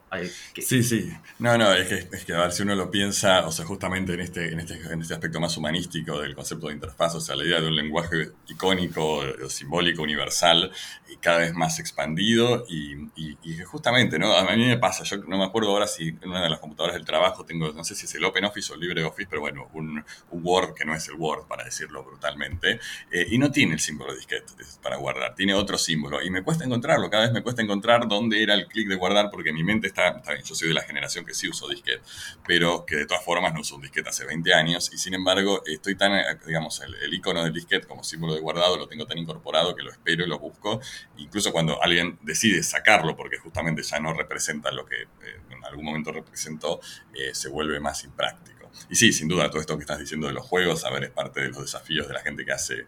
Sí, 0.60 0.84
sí. 0.84 1.10
No, 1.40 1.58
no, 1.58 1.74
es 1.74 1.88
que, 1.88 2.16
es 2.16 2.26
que, 2.26 2.34
a 2.34 2.42
ver, 2.42 2.52
si 2.52 2.64
uno 2.64 2.76
lo 2.76 2.92
piensa, 2.92 3.48
o 3.48 3.52
sea, 3.52 3.66
justamente 3.66 4.14
en 4.14 4.20
este, 4.20 4.52
en, 4.52 4.60
este, 4.60 4.74
en 4.76 5.02
este 5.02 5.14
aspecto 5.14 5.40
más 5.40 5.56
humanístico 5.56 6.20
del 6.20 6.36
concepto 6.36 6.68
de 6.68 6.74
interfaz, 6.74 7.16
o 7.16 7.22
sea, 7.22 7.36
la 7.38 7.46
idea 7.46 7.62
de 7.62 7.68
un 7.68 7.76
lenguaje 7.76 8.32
icónico, 8.48 9.22
simbólico, 9.50 10.04
universal, 10.04 10.70
y 11.10 11.16
cada 11.18 11.40
vez 11.40 11.54
más 11.54 11.80
expandido, 11.80 12.66
y, 12.68 12.96
y, 13.16 13.58
justamente, 13.64 14.20
¿no? 14.20 14.36
A 14.36 14.44
mí 14.56 14.66
me 14.66 14.78
pasa, 14.78 15.04
yo 15.06 15.18
no 15.18 15.38
me 15.38 15.46
acuerdo 15.46 15.70
ahora 15.70 15.88
si 15.88 16.10
en 16.10 16.30
una 16.30 16.44
de 16.44 16.50
las 16.50 16.60
computadoras 16.60 16.96
del 16.96 17.06
trabajo 17.06 17.46
tengo, 17.46 17.72
no 17.72 17.84
sé 17.86 17.96
si 17.96 18.06
es 18.06 18.16
el 18.16 18.26
OpenOffice 18.26 18.74
o 18.74 18.76
el 18.76 18.82
LibreOffice, 18.82 19.28
pero 19.30 19.42
bueno, 19.42 19.70
un, 19.74 20.04
un 20.32 20.42
Word 20.44 20.74
que 20.74 20.84
no 20.84 20.94
es 20.94 21.08
el 21.08 21.16
Word, 21.16 21.48
para 21.48 21.64
decirlo 21.64 22.04
brutalmente, 22.04 22.80
eh, 23.12 23.28
y 23.30 23.38
no 23.38 23.50
tiene 23.52 23.74
el 23.74 23.80
símbolo 23.80 24.14
disquete 24.14 24.54
para 24.82 24.98
guardar, 24.98 25.36
tiene 25.36 25.54
otro 25.54 25.78
símbolo. 25.78 26.22
Y 26.22 26.30
me 26.30 26.44
cuesta 26.44 26.66
encontrarlo, 26.66 27.10
cada 27.10 27.24
vez 27.24 27.32
me 27.34 27.44
cuesta 27.44 27.62
encontrar 27.62 28.08
dónde 28.08 28.44
era 28.44 28.54
el 28.54 28.68
clic 28.68 28.88
de 28.90 28.96
guardar 28.96 29.30
porque 29.32 29.54
mi 29.54 29.64
mente 29.64 29.88
está, 29.88 30.01
está 30.10 30.40
yo 30.40 30.56
soy 30.56 30.70
de 30.70 30.74
la 30.74 30.84
generación 30.84 31.26
que 31.26 31.34
sí 31.34 31.48
uso 31.48 31.68
disquete, 31.68 32.02
pero 32.46 32.86
que 32.86 32.96
de 32.96 33.06
todas 33.06 33.24
formas 33.24 33.54
no 33.54 33.62
uso 33.62 33.76
un 33.76 33.82
disquete 33.82 34.10
hace 34.10 34.26
20 34.26 34.54
años 34.54 34.92
y 34.94 34.98
sin 34.98 35.14
embargo 35.14 35.64
estoy 35.66 35.96
tan, 35.96 36.12
digamos, 36.46 36.82
el, 36.82 37.14
icono 37.14 37.44
del 37.44 37.54
disquete 37.54 37.88
como 37.88 38.04
símbolo 38.04 38.34
de 38.34 38.42
guardado 38.42 38.78
lo 38.78 38.88
tengo 38.88 39.06
tan 39.06 39.18
incorporado 39.18 39.76
que 39.76 39.84
lo 39.84 39.92
espero 39.92 40.24
y 40.24 40.28
lo 40.28 40.40
busco, 40.40 40.80
incluso 41.18 41.52
cuando 41.52 41.82
alguien 41.82 42.20
decide 42.22 42.64
sacarlo 42.64 43.16
porque 43.16 43.38
justamente 43.38 43.84
ya 43.84 44.00
no 44.00 44.14
representa 44.14 44.72
lo 44.72 44.86
que 44.86 45.02
eh, 45.02 45.42
en 45.50 45.66
algún 45.66 45.86
momento 45.86 46.12
representó, 46.12 46.80
eh, 47.14 47.34
se 47.34 47.50
vuelve 47.50 47.80
más 47.80 48.04
impráctico. 48.04 48.52
Y 48.90 48.96
sí, 48.96 49.12
sin 49.12 49.28
duda, 49.28 49.50
todo 49.50 49.62
esto 49.62 49.76
que 49.78 49.82
estás 49.82 50.00
diciendo 50.00 50.28
de 50.28 50.34
los 50.34 50.46
juegos, 50.46 50.86
a 50.86 50.90
ver, 50.92 51.04
es 51.04 51.12
parte 51.12 51.42
de 51.42 51.50
los 51.50 51.62
desafíos 51.62 52.08
de 52.08 52.14
la 52.14 52.22
gente 52.22 52.46
que 52.46 52.52
hace 52.52 52.86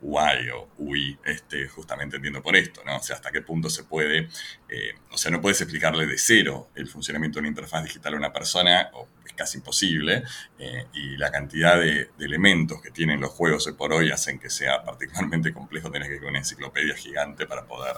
UI 0.00 0.50
o 0.54 0.68
UI, 0.78 1.18
este, 1.24 1.68
justamente 1.68 2.16
entiendo 2.16 2.42
por 2.42 2.56
esto, 2.56 2.82
¿no? 2.84 2.96
O 2.96 3.02
sea, 3.02 3.16
hasta 3.16 3.30
qué 3.30 3.42
punto 3.42 3.70
se 3.70 3.84
puede, 3.84 4.28
eh, 4.68 4.94
o 5.10 5.18
sea, 5.18 5.30
no 5.30 5.40
puedes 5.40 5.60
explicarle 5.60 6.06
de 6.06 6.18
cero 6.18 6.70
el 6.74 6.88
funcionamiento 6.88 7.36
de 7.36 7.40
una 7.40 7.48
interfaz 7.48 7.84
digital 7.84 8.14
a 8.14 8.16
una 8.16 8.32
persona, 8.32 8.90
o 8.94 9.08
es 9.26 9.32
casi 9.32 9.58
imposible, 9.58 10.24
eh, 10.58 10.86
y 10.92 11.16
la 11.16 11.30
cantidad 11.30 11.78
de, 11.78 12.10
elementos 12.18 12.80
que 12.80 12.90
tienen 12.90 13.20
los 13.20 13.30
juegos 13.30 13.66
hoy 13.66 13.74
por 13.74 13.92
hoy 13.92 14.10
hacen 14.10 14.38
que 14.38 14.48
sea 14.48 14.82
particularmente 14.82 15.52
complejo 15.52 15.90
tener 15.90 16.08
que 16.08 16.14
ir 16.14 16.20
con 16.20 16.30
una 16.30 16.38
enciclopedia 16.38 16.94
gigante 16.94 17.46
para 17.46 17.66
poder 17.66 17.96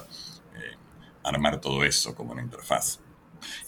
eh, 0.56 0.76
armar 1.22 1.60
todo 1.60 1.84
eso 1.84 2.14
como 2.14 2.32
una 2.32 2.42
interfaz. 2.42 3.00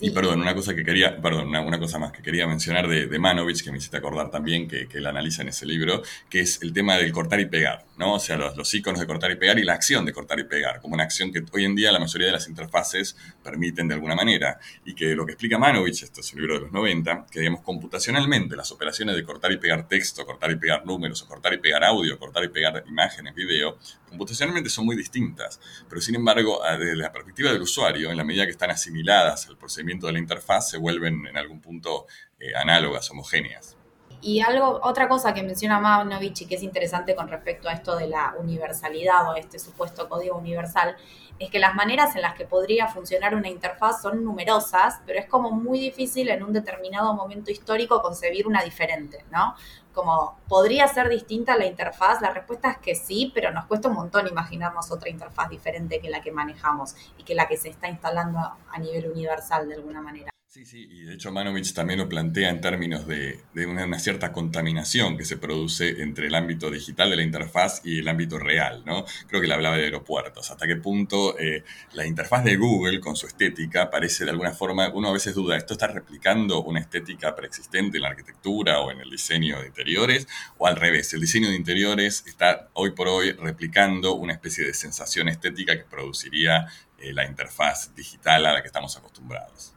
Y 0.01 0.11
perdón, 0.11 0.41
una 0.41 0.55
cosa 0.55 0.75
que 0.75 0.85
quería, 0.85 1.21
perdón, 1.21 1.49
una, 1.49 1.79
cosa 1.79 1.99
más 1.99 2.13
que 2.13 2.23
quería 2.23 2.47
mencionar 2.47 2.89
de, 2.89 3.07
de, 3.07 3.19
Manovich, 3.19 3.63
que 3.63 3.71
me 3.71 3.79
hiciste 3.79 3.97
acordar 3.97 4.31
también, 4.31 4.69
que, 4.69 4.89
que 4.89 4.99
él 4.99 5.07
analiza 5.07 5.43
en 5.43 5.49
ese 5.49 5.67
libro, 5.67 6.03
que 6.29 6.41
es 6.41 6.61
el 6.63 6.73
tema 6.73 6.97
del 6.97 7.13
cortar 7.13 7.41
y 7.41 7.47
pegar, 7.47 7.85
¿no? 7.97 8.15
O 8.15 8.21
sea, 8.21 8.37
los, 8.37 8.57
los 8.57 8.73
iconos 8.75 9.01
de 9.01 9.07
cortar 9.07 9.31
y 9.31 9.37
pegar 9.37 9.59
y 9.59 9.65
la 9.65 9.75
acción 9.75 10.05
de 10.05 10.13
cortar 10.13 10.39
y 10.41 10.45
pegar, 10.45 10.81
como 10.81 10.95
una 10.95 11.05
acción 11.05 11.33
que 11.33 11.45
hoy 11.53 11.65
en 11.65 11.75
día 11.75 11.93
la 11.93 11.99
mayoría 11.99 12.29
de 12.29 12.33
las 12.33 12.49
interfaces 12.49 13.17
permiten 13.43 13.89
de 13.89 13.95
alguna 13.95 14.15
manera. 14.15 14.59
Y 14.85 14.95
que 14.95 15.15
lo 15.15 15.27
que 15.27 15.33
explica 15.33 15.59
Manovich, 15.59 16.03
esto 16.03 16.21
es 16.21 16.33
un 16.33 16.41
libro 16.41 16.55
de 16.55 16.61
los 16.63 16.73
90, 16.73 17.27
que 17.31 17.41
digamos, 17.41 17.63
computacionalmente 17.63 18.57
las 18.57 18.73
operaciones 18.73 19.17
de 19.17 19.25
cortar 19.25 19.53
y 19.53 19.59
pegar 19.59 19.87
texto, 19.89 20.25
cortar 20.25 20.51
y 20.51 20.57
pegar 20.57 20.85
números, 20.87 21.23
o 21.23 21.27
cortar 21.27 21.55
y 21.55 21.59
pegar 21.59 21.85
audio, 21.85 22.19
cortar 22.19 22.45
y 22.45 22.49
pegar 22.49 22.85
imágenes, 22.87 23.35
video, 23.35 23.79
computacionalmente 24.09 24.71
son 24.71 24.87
muy 24.87 24.97
distintas. 24.97 25.61
Pero 25.89 26.01
sin 26.01 26.15
embargo, 26.15 26.61
desde 26.79 26.97
la 26.97 27.13
perspectiva 27.13 27.53
del 27.53 27.63
usuario, 27.63 28.11
en 28.11 28.17
la 28.17 28.25
medida 28.25 28.45
que 28.45 28.53
están 28.53 28.71
asimiladas 28.71 29.49
al 29.49 29.57
procedimiento 29.59 30.07
de 30.07 30.15
la 30.15 30.19
interfaz, 30.19 30.71
se 30.71 30.79
vuelven 30.79 31.27
en 31.27 31.37
algún 31.37 31.61
punto 31.61 32.07
eh, 32.39 32.55
análogas, 32.57 33.11
homogéneas. 33.11 33.77
Y 34.21 34.41
algo, 34.41 34.81
otra 34.83 35.09
cosa 35.09 35.33
que 35.33 35.43
menciona 35.43 35.79
Manovich 35.79 36.43
y 36.43 36.47
que 36.47 36.57
es 36.57 36.63
interesante 36.63 37.15
con 37.15 37.29
respecto 37.29 37.69
a 37.69 37.73
esto 37.73 37.97
de 37.97 38.09
la 38.09 38.35
universalidad 38.39 39.31
o 39.31 39.37
este 39.37 39.59
supuesto 39.61 40.09
código 40.09 40.37
universal, 40.37 40.97
es 41.39 41.51
que 41.51 41.61
las 41.61 41.75
maneras 41.77 42.17
en 42.17 42.23
las 42.23 42.35
que 42.35 42.45
podría 42.45 42.89
funcionar 42.89 43.37
una 43.37 43.49
interfaz 43.49 44.03
son 44.03 44.25
numerosas, 44.25 45.01
pero 45.07 45.21
es 45.21 45.27
como 45.27 45.53
muy 45.53 45.79
difícil 45.79 46.31
en 46.31 46.43
un 46.43 46.53
determinado 46.53 47.15
momento 47.15 47.53
histórico 47.53 48.03
concebir 48.03 48.49
una 48.49 48.65
diferente, 48.65 49.25
¿no? 49.31 49.55
Como, 49.99 50.39
¿podría 50.47 50.87
ser 50.87 51.09
distinta 51.09 51.57
la 51.57 51.67
interfaz? 51.67 52.21
La 52.23 52.31
respuesta 52.31 52.71
es 52.71 52.79
que 52.79 52.95
sí, 52.95 53.33
pero 53.35 53.51
nos 53.51 53.65
cuesta 53.65 53.89
un 53.89 53.95
montón 53.95 54.29
imaginarnos 54.29 54.93
otra 54.93 55.11
interfaz 55.11 55.51
diferente 55.51 56.01
que 56.01 56.09
la 56.09 56.21
que 56.21 56.31
manejamos 56.31 56.95
y 57.17 57.25
que 57.25 57.35
la 57.35 57.49
que 57.49 57.57
se 57.57 57.71
está 57.71 57.89
instalando 57.89 58.39
a 58.39 58.79
nivel 58.79 59.11
universal 59.11 59.67
de 59.67 59.75
alguna 59.75 60.01
manera. 60.01 60.31
Sí, 60.59 60.67
sí, 60.67 60.89
y 60.91 61.03
de 61.03 61.15
hecho 61.15 61.31
Manovich 61.31 61.73
también 61.73 62.01
lo 62.01 62.09
plantea 62.09 62.51
en 62.51 62.61
términos 62.61 63.07
de, 63.07 63.45
una, 63.65 63.97
cierta 64.01 64.33
contaminación 64.33 65.17
que 65.17 65.25
se 65.25 65.37
produce 65.37 66.03
entre 66.03 66.27
el 66.27 66.35
ámbito 66.35 66.69
digital 66.69 67.11
de 67.11 67.15
la 67.15 67.23
interfaz 67.23 67.81
y 67.85 68.01
el 68.01 68.09
ámbito 68.09 68.41
real, 68.41 68.83
¿no? 68.85 69.05
Creo 69.29 69.41
que 69.41 69.47
le 69.47 69.55
hablaba 69.55 69.77
de 69.77 69.85
aeropuertos, 69.85 70.51
hasta 70.51 70.67
qué 70.67 70.75
punto 70.75 71.39
eh, 71.39 71.63
la 71.93 72.07
interfaz 72.07 72.43
de 72.43 72.57
Google 72.57 72.99
con 72.99 73.15
su 73.15 73.29
estética 73.29 73.89
parece 73.89 74.25
de 74.25 74.33
alguna 74.33 74.51
forma, 74.51 74.89
uno 74.93 75.11
a 75.11 75.13
veces 75.13 75.33
duda, 75.33 75.57
¿esto 75.57 75.75
está 75.75 75.87
replicando 75.87 76.61
una 76.65 76.81
estética 76.81 77.37
preexistente 77.37 77.99
en 77.99 78.03
la 78.03 78.09
arquitectura 78.09 78.81
o 78.81 78.91
en 78.91 79.01
el 79.01 79.11
diseño 79.11 79.61
de 79.61 79.69
interiores? 79.69 80.27
O 80.57 80.67
al 80.67 80.75
revés, 80.75 81.15
el 81.15 81.21
diseño 81.21 81.51
de 81.51 81.55
interiores 81.55 82.25
está 82.27 82.69
hoy 82.73 82.91
por 82.91 83.07
hoy 83.07 83.31
replicando 83.31 84.15
una 84.15 84.33
especie 84.33 84.67
de 84.67 84.75
sensación 84.75 85.29
estética 85.29 85.77
que 85.77 85.85
produciría 85.85 86.67
eh, 86.99 87.13
la 87.13 87.25
interfaz 87.25 87.95
digital 87.95 88.45
a 88.45 88.55
la 88.55 88.61
que 88.61 88.67
estamos 88.67 88.97
acostumbrados. 88.97 89.75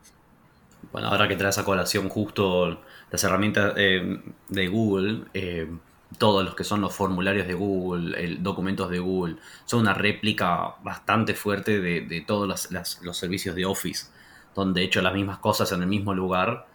Bueno, 0.91 1.07
ahora 1.07 1.27
que 1.27 1.35
traes 1.37 1.57
a 1.57 1.63
colación 1.63 2.09
justo 2.09 2.81
las 3.09 3.23
herramientas 3.23 3.73
eh, 3.77 4.21
de 4.49 4.67
Google, 4.67 5.23
eh, 5.33 5.69
todos 6.17 6.43
los 6.43 6.53
que 6.53 6.65
son 6.65 6.81
los 6.81 6.93
formularios 6.93 7.47
de 7.47 7.53
Google, 7.53 8.21
el, 8.21 8.43
documentos 8.43 8.89
de 8.89 8.99
Google, 8.99 9.37
son 9.65 9.81
una 9.81 9.93
réplica 9.93 10.75
bastante 10.83 11.33
fuerte 11.33 11.79
de, 11.79 12.21
todos 12.27 12.69
los, 13.01 13.17
servicios 13.17 13.55
de 13.55 13.65
Office, 13.65 14.07
donde 14.53 14.81
he 14.81 14.85
hecho 14.85 15.01
las 15.01 15.13
mismas 15.13 15.37
cosas 15.37 15.71
en 15.71 15.81
el 15.81 15.87
mismo 15.87 16.13
lugar 16.13 16.67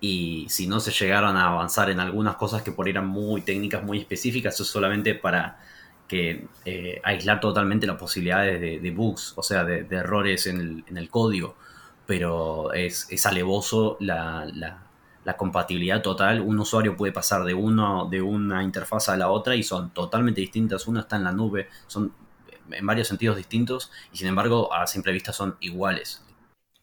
y 0.00 0.46
si 0.48 0.66
no 0.66 0.80
se 0.80 0.90
llegaron 0.90 1.36
a 1.36 1.48
avanzar 1.50 1.90
en 1.90 2.00
algunas 2.00 2.36
cosas 2.36 2.62
que 2.62 2.72
por 2.72 2.88
eran 2.88 3.06
muy 3.06 3.42
técnicas, 3.42 3.84
muy 3.84 3.98
específicas, 3.98 4.54
eso 4.54 4.64
es 4.64 4.70
solamente 4.70 5.14
para 5.14 5.60
que 6.08 6.46
eh, 6.64 7.00
aislar 7.04 7.38
totalmente 7.38 7.86
las 7.86 7.96
posibilidades 7.96 8.82
de, 8.82 8.90
bugs, 8.90 9.34
o 9.36 9.42
sea, 9.44 9.62
de, 9.64 9.86
errores 9.90 10.48
en 10.48 10.84
el 10.88 11.08
código 11.08 11.54
pero 12.10 12.72
es, 12.72 13.06
es 13.08 13.24
alevoso 13.24 13.96
la, 14.00 14.44
la, 15.24 15.36
compatibilidad 15.36 16.02
total. 16.02 16.40
Un 16.40 16.58
usuario 16.58 16.96
puede 16.96 17.12
pasar 17.12 17.44
de, 17.44 17.54
uno, 17.54 18.08
de 18.10 18.20
una 18.20 18.64
interfaz 18.64 19.08
a 19.10 19.16
la 19.16 19.30
otra 19.30 19.54
y 19.54 19.62
son 19.62 19.90
totalmente 19.90 20.40
distintas. 20.40 20.88
Una 20.88 21.02
está 21.02 21.14
en 21.14 21.22
la 21.22 21.30
nube, 21.30 21.68
son 21.86 22.12
en 22.68 22.84
varios 22.84 23.06
sentidos 23.06 23.36
distintos 23.36 23.92
y 24.12 24.16
sin 24.16 24.26
embargo 24.26 24.74
a 24.74 24.88
simple 24.88 25.12
vista 25.12 25.32
son 25.32 25.56
iguales. 25.60 26.24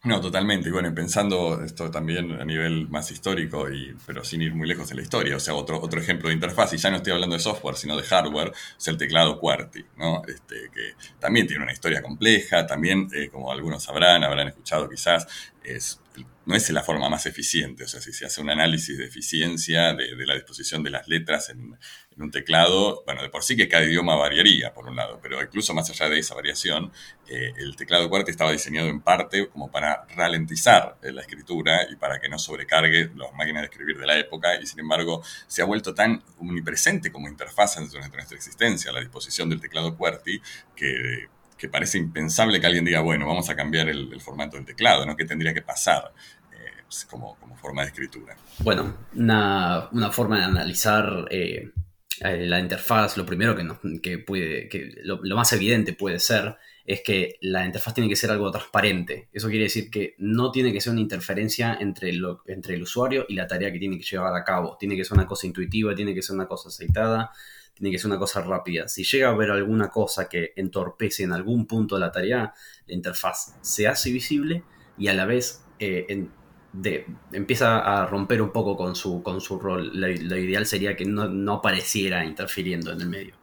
No, 0.04 0.20
totalmente. 0.20 0.68
Y 0.68 0.72
bueno, 0.72 0.94
pensando 0.94 1.60
esto 1.64 1.90
también 1.90 2.40
a 2.40 2.44
nivel 2.44 2.88
más 2.88 3.10
histórico, 3.10 3.68
y, 3.68 3.96
pero 4.06 4.22
sin 4.24 4.40
ir 4.42 4.54
muy 4.54 4.68
lejos 4.68 4.88
en 4.92 4.98
la 4.98 5.02
historia, 5.02 5.36
o 5.36 5.40
sea, 5.40 5.54
otro, 5.54 5.80
otro 5.80 6.00
ejemplo 6.00 6.28
de 6.28 6.34
interfaz, 6.36 6.72
y 6.72 6.76
ya 6.76 6.88
no 6.90 6.98
estoy 6.98 7.12
hablando 7.14 7.34
de 7.34 7.40
software, 7.40 7.74
sino 7.74 7.96
de 7.96 8.04
hardware, 8.04 8.52
es 8.78 8.86
el 8.86 8.96
teclado 8.96 9.40
QWERTY, 9.40 9.84
¿no? 9.96 10.22
Este, 10.28 10.70
que 10.72 10.92
también 11.18 11.48
tiene 11.48 11.64
una 11.64 11.72
historia 11.72 12.00
compleja, 12.00 12.64
también, 12.64 13.08
eh, 13.12 13.28
como 13.28 13.50
algunos 13.50 13.82
sabrán, 13.82 14.22
habrán 14.22 14.46
escuchado 14.48 14.88
quizás, 14.88 15.26
es 15.64 16.00
no 16.46 16.54
es 16.54 16.70
la 16.70 16.82
forma 16.82 17.10
más 17.10 17.26
eficiente. 17.26 17.84
O 17.84 17.88
sea, 17.88 18.00
si 18.00 18.12
se 18.12 18.24
hace 18.24 18.40
un 18.40 18.48
análisis 18.48 18.96
de 18.96 19.04
eficiencia 19.04 19.92
de, 19.92 20.26
la 20.26 20.34
disposición 20.34 20.82
de 20.82 20.90
las 20.90 21.06
letras 21.06 21.50
en, 21.50 21.78
un 22.16 22.30
teclado, 22.32 23.04
bueno, 23.06 23.22
de 23.22 23.28
por 23.28 23.44
sí 23.44 23.56
que 23.56 23.68
cada 23.68 23.84
idioma 23.84 24.16
variaría, 24.16 24.74
por 24.74 24.88
un 24.88 24.96
lado, 24.96 25.20
pero 25.22 25.40
incluso 25.40 25.72
más 25.72 25.88
allá 25.88 26.08
de 26.08 26.18
esa 26.18 26.34
variación, 26.34 26.90
eh, 27.28 27.52
el 27.58 27.76
teclado 27.76 28.10
QWERTY 28.10 28.32
estaba 28.32 28.50
diseñado 28.50 28.88
en 28.88 29.00
parte 29.02 29.48
como 29.48 29.70
para 29.70 30.04
ralentizar 30.16 30.98
eh, 31.02 31.12
la 31.12 31.20
escritura 31.20 31.86
y 31.88 31.94
para 31.94 32.18
que 32.18 32.28
no 32.28 32.36
sobrecargue 32.40 33.12
las 33.14 33.32
máquinas 33.34 33.62
de 33.62 33.66
escribir 33.66 33.98
de 33.98 34.06
la 34.06 34.18
época, 34.18 34.60
y 34.60 34.66
sin 34.66 34.80
embargo 34.80 35.22
se 35.46 35.62
ha 35.62 35.64
vuelto 35.64 35.94
tan 35.94 36.24
omnipresente 36.38 37.12
como 37.12 37.28
interfaz 37.28 37.76
entre 37.76 38.00
nuestra 38.00 38.36
existencia, 38.36 38.90
la 38.90 38.98
disposición 38.98 39.48
del 39.48 39.60
teclado 39.60 39.96
QWERTY, 39.96 40.42
que 40.74 41.28
que 41.58 41.68
parece 41.68 41.98
impensable 41.98 42.60
que 42.60 42.66
alguien 42.66 42.84
diga, 42.84 43.00
bueno, 43.00 43.26
vamos 43.26 43.50
a 43.50 43.56
cambiar 43.56 43.88
el, 43.88 44.20
formato 44.20 44.56
del 44.56 44.64
teclado, 44.64 45.04
¿no? 45.04 45.16
¿Qué 45.16 45.24
tendría 45.24 45.52
que 45.52 45.62
pasar 45.62 46.12
eh, 46.52 46.82
pues, 46.84 47.04
como, 47.04 47.36
forma 47.60 47.82
de 47.82 47.88
escritura? 47.88 48.36
Bueno, 48.60 48.96
una, 49.16 49.88
forma 50.12 50.38
de 50.38 50.44
analizar 50.44 51.26
eh, 51.30 51.72
eh, 52.20 52.46
la 52.46 52.60
interfaz, 52.60 53.16
lo 53.16 53.26
primero 53.26 53.56
que, 54.00 54.18
puede, 54.18 54.68
que 54.68 54.92
lo, 55.02 55.36
más 55.36 55.52
evidente 55.52 55.92
puede 55.92 56.20
ser 56.20 56.56
es 56.84 57.02
que 57.04 57.36
la 57.42 57.66
interfaz 57.66 57.92
tiene 57.92 58.08
que 58.08 58.16
ser 58.16 58.30
algo 58.30 58.50
transparente. 58.50 59.28
Eso 59.32 59.48
quiere 59.48 59.64
decir 59.64 59.90
que 59.90 60.14
no 60.18 60.50
tiene 60.50 60.72
que 60.72 60.80
ser 60.80 60.92
una 60.92 61.02
interferencia 61.02 61.76
entre, 61.80 62.12
lo, 62.14 62.42
entre 62.46 62.76
el 62.76 62.82
usuario 62.82 63.26
y 63.28 63.34
la 63.34 63.46
tarea 63.46 63.70
que 63.70 63.78
tiene 63.78 63.98
que 63.98 64.04
llevar 64.04 64.34
a 64.34 64.42
cabo. 64.42 64.76
Tiene 64.78 64.96
que 64.96 65.04
ser 65.04 65.18
una 65.18 65.26
cosa 65.26 65.46
intuitiva, 65.46 65.94
tiene 65.94 66.14
que 66.14 66.22
ser 66.22 66.34
una 66.34 66.46
cosa 66.46 66.68
aceitada, 66.68 67.30
tiene 67.78 67.92
que 67.92 67.98
ser 67.98 68.10
una 68.10 68.18
cosa 68.18 68.40
rápida. 68.40 68.88
Si 68.88 69.04
llega 69.04 69.28
a 69.28 69.32
haber 69.32 69.50
alguna 69.50 69.88
cosa 69.88 70.28
que 70.28 70.52
entorpece 70.56 71.22
en 71.22 71.32
algún 71.32 71.66
punto 71.66 71.94
de 71.94 72.00
la 72.00 72.12
tarea, 72.12 72.52
la 72.86 72.94
interfaz 72.94 73.54
se 73.60 73.86
hace 73.86 74.10
visible 74.10 74.64
y 74.98 75.08
a 75.08 75.14
la 75.14 75.24
vez 75.24 75.64
eh, 75.78 76.28
empieza 77.32 77.78
a 77.78 78.06
romper 78.06 78.42
un 78.42 78.50
poco 78.50 78.76
con 78.76 78.94
su, 78.96 79.22
con 79.22 79.40
su 79.40 79.58
rol. 79.58 79.90
Lo, 79.94 80.08
ideal 80.08 80.66
sería 80.66 80.96
que 80.96 81.04
no, 81.04 81.28
no 81.28 81.54
apareciera 81.54 82.24
interfiriendo 82.24 82.92
en 82.92 83.00
el 83.00 83.08
medio. 83.08 83.34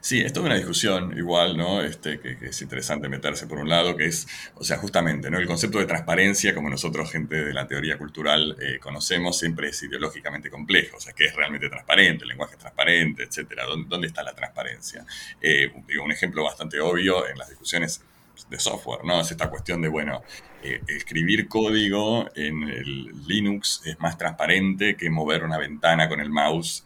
Sí, 0.00 0.20
esto 0.20 0.40
es 0.40 0.46
una 0.46 0.54
discusión 0.54 1.16
igual, 1.18 1.56
¿no? 1.56 1.82
Este, 1.82 2.20
que, 2.20 2.36
es 2.40 2.62
interesante 2.62 3.08
meterse 3.08 3.46
por 3.46 3.58
un 3.58 3.68
lado, 3.68 3.96
que 3.96 4.06
es, 4.06 4.26
o 4.54 4.64
sea, 4.64 4.78
justamente, 4.78 5.30
¿no? 5.30 5.38
El 5.38 5.46
concepto 5.46 5.78
de 5.78 5.86
transparencia, 5.86 6.54
como 6.54 6.70
nosotros, 6.70 7.10
gente 7.10 7.44
de 7.44 7.52
la 7.52 7.66
teoría 7.66 7.98
cultural, 7.98 8.56
eh, 8.60 8.78
conocemos, 8.78 9.38
siempre 9.38 9.68
es 9.70 9.82
ideológicamente 9.82 10.50
complejo. 10.50 10.98
O 10.98 11.00
sea, 11.00 11.12
¿qué 11.12 11.26
es 11.26 11.34
realmente 11.34 11.68
transparente? 11.68 12.22
El 12.24 12.28
lenguaje 12.28 12.54
es 12.54 12.60
transparente, 12.60 13.24
etcétera. 13.24 13.64
¿Dónde, 13.66 14.06
está 14.06 14.22
la 14.22 14.34
transparencia? 14.34 15.04
Eh, 15.40 15.72
un 16.02 16.12
ejemplo 16.12 16.44
bastante 16.44 16.78
obvio 16.80 17.26
en 17.28 17.38
las 17.38 17.48
discusiones 17.48 18.00
de 18.48 18.58
software, 18.58 19.04
¿no? 19.04 19.20
Es 19.20 19.30
esta 19.30 19.48
cuestión 19.50 19.80
de, 19.82 19.88
bueno, 19.88 20.22
eh, 20.62 20.80
escribir 20.88 21.48
código 21.48 22.28
en 22.34 22.62
el 22.68 23.26
Linux 23.26 23.82
es 23.84 23.98
más 23.98 24.18
transparente 24.18 24.96
que 24.96 25.10
mover 25.10 25.42
una 25.44 25.58
ventana 25.58 26.08
con 26.08 26.20
el 26.20 26.30
mouse 26.30 26.84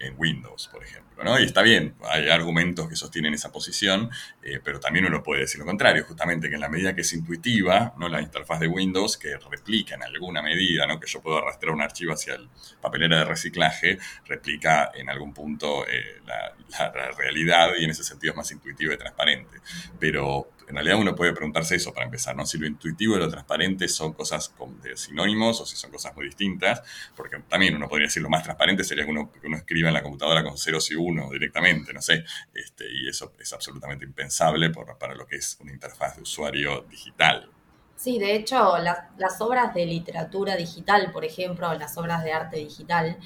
en 0.00 0.14
Windows, 0.16 0.68
por 0.72 0.82
ejemplo. 0.82 1.10
Y 1.38 1.44
está 1.44 1.60
bien, 1.62 1.94
hay 2.08 2.30
argumentos 2.30 2.88
que 2.88 2.96
sostienen 2.96 3.34
esa 3.34 3.52
posición, 3.52 4.10
eh, 4.42 4.58
pero 4.64 4.80
también 4.80 5.04
uno 5.04 5.22
puede 5.22 5.42
decir 5.42 5.60
lo 5.60 5.66
contrario, 5.66 6.02
justamente 6.04 6.48
que 6.48 6.54
en 6.54 6.62
la 6.62 6.70
medida 6.70 6.94
que 6.94 7.02
es 7.02 7.12
intuitiva, 7.12 7.94
¿no? 7.98 8.08
La 8.08 8.22
interfaz 8.22 8.58
de 8.58 8.66
Windows, 8.66 9.18
que 9.18 9.36
replica 9.36 9.96
en 9.96 10.02
alguna 10.02 10.40
medida, 10.40 10.86
¿no? 10.86 10.98
Que 10.98 11.06
yo 11.06 11.20
puedo 11.20 11.38
arrastrar 11.38 11.74
un 11.74 11.82
archivo 11.82 12.14
hacia 12.14 12.34
el 12.34 12.48
papelera 12.80 13.18
de 13.18 13.24
reciclaje, 13.26 13.98
replica 14.26 14.90
en 14.94 15.10
algún 15.10 15.34
punto 15.34 15.86
eh, 15.86 16.20
la, 16.24 16.54
la 16.78 17.10
realidad 17.12 17.68
y 17.78 17.84
en 17.84 17.90
ese 17.90 18.02
sentido 18.02 18.32
es 18.32 18.36
más 18.38 18.50
intuitivo 18.50 18.92
y 18.92 18.96
transparente. 18.96 19.58
Pero 19.98 20.50
en 20.70 20.76
realidad 20.76 20.98
uno 20.98 21.14
puede 21.14 21.32
preguntarse 21.32 21.74
eso 21.74 21.92
para 21.92 22.06
empezar, 22.06 22.36
¿no? 22.36 22.46
Si 22.46 22.56
lo 22.58 22.66
intuitivo 22.66 23.16
y 23.16 23.18
lo 23.18 23.28
transparente 23.28 23.88
son 23.88 24.12
cosas 24.12 24.54
de 24.82 24.96
sinónimos 24.96 25.60
o 25.60 25.66
si 25.66 25.76
son 25.76 25.90
cosas 25.90 26.14
muy 26.14 26.26
distintas, 26.26 26.82
porque 27.16 27.38
también 27.48 27.76
uno 27.76 27.88
podría 27.88 28.06
decir 28.06 28.22
lo 28.22 28.30
más 28.30 28.42
transparente 28.42 28.84
sería 28.84 29.04
que 29.04 29.10
uno, 29.10 29.30
escriba 29.54 29.88
en 29.88 29.94
la 29.94 30.02
computadora 30.02 30.42
con 30.42 30.56
ceros 30.56 30.90
y 30.90 30.94
unos 30.94 31.30
directamente, 31.30 31.92
no 31.92 32.00
sé, 32.00 32.24
este, 32.54 32.84
y 32.90 33.08
eso 33.08 33.32
es 33.38 33.52
absolutamente 33.52 34.04
impensable 34.04 34.70
para 34.70 35.14
lo 35.14 35.26
que 35.26 35.36
es 35.36 35.58
una 35.60 35.72
interfaz 35.72 36.16
de 36.16 36.22
usuario 36.22 36.82
digital. 36.88 37.50
Sí, 37.96 38.18
de 38.18 38.34
hecho, 38.34 38.78
las 38.78 39.40
obras 39.40 39.74
de 39.74 39.84
literatura 39.84 40.56
digital, 40.56 41.10
por 41.12 41.24
ejemplo, 41.24 41.74
las 41.74 41.98
obras 41.98 42.24
de 42.24 42.32
arte 42.32 42.56
digital, 42.56 43.18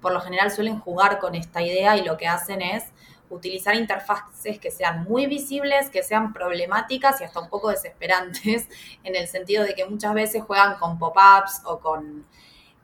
por 0.00 0.12
lo 0.12 0.20
general 0.20 0.50
suelen 0.50 0.78
jugar 0.78 1.18
con 1.18 1.34
esta 1.34 1.60
idea 1.60 1.96
y 1.96 2.04
lo 2.04 2.16
que 2.16 2.26
hacen 2.26 2.62
es 2.62 2.84
utilizar 3.34 3.74
interfaces 3.74 4.58
que 4.58 4.70
sean 4.70 5.04
muy 5.04 5.26
visibles, 5.26 5.90
que 5.90 6.02
sean 6.02 6.32
problemáticas 6.32 7.20
y 7.20 7.24
hasta 7.24 7.40
un 7.40 7.48
poco 7.48 7.70
desesperantes, 7.70 8.68
en 9.04 9.16
el 9.16 9.28
sentido 9.28 9.64
de 9.64 9.74
que 9.74 9.84
muchas 9.84 10.14
veces 10.14 10.42
juegan 10.42 10.78
con 10.78 10.98
pop-ups 10.98 11.62
o 11.64 11.80
con 11.80 12.26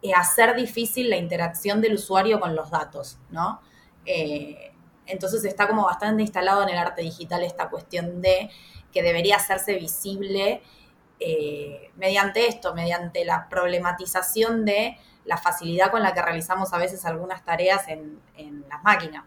eh, 0.03 0.13
hacer 0.15 0.57
difícil 0.57 1.11
la 1.11 1.17
interacción 1.17 1.81
del 1.81 1.95
usuario 1.95 2.41
con 2.41 2.57
los 2.57 2.71
datos, 2.71 3.19
¿no? 3.31 3.61
Eh, 4.07 4.73
entonces 5.07 5.45
está 5.45 5.67
como 5.69 5.85
bastante 5.85 6.23
instalado 6.23 6.63
en 6.63 6.71
el 6.71 6.79
arte 6.79 7.03
digital 7.03 7.43
esta 7.43 7.69
cuestión 7.69 8.23
de 8.23 8.51
que 8.93 9.03
debería 9.03 9.37
hacerse 9.37 9.75
visible 9.75 10.63
eh, 11.19 11.91
mediante 11.97 12.47
esto, 12.47 12.75
mediante 12.75 13.25
la 13.25 13.49
problematización 13.49 14.65
de 14.65 14.97
la 15.25 15.37
facilidad 15.37 15.91
con 15.91 16.03
la 16.03 16.15
que 16.15 16.23
realizamos 16.23 16.73
a 16.73 16.79
veces 16.79 17.05
algunas 17.05 17.45
tareas 17.45 17.89
en, 17.89 18.21
en 18.37 18.65
las 18.69 18.83
máquinas. 18.83 19.25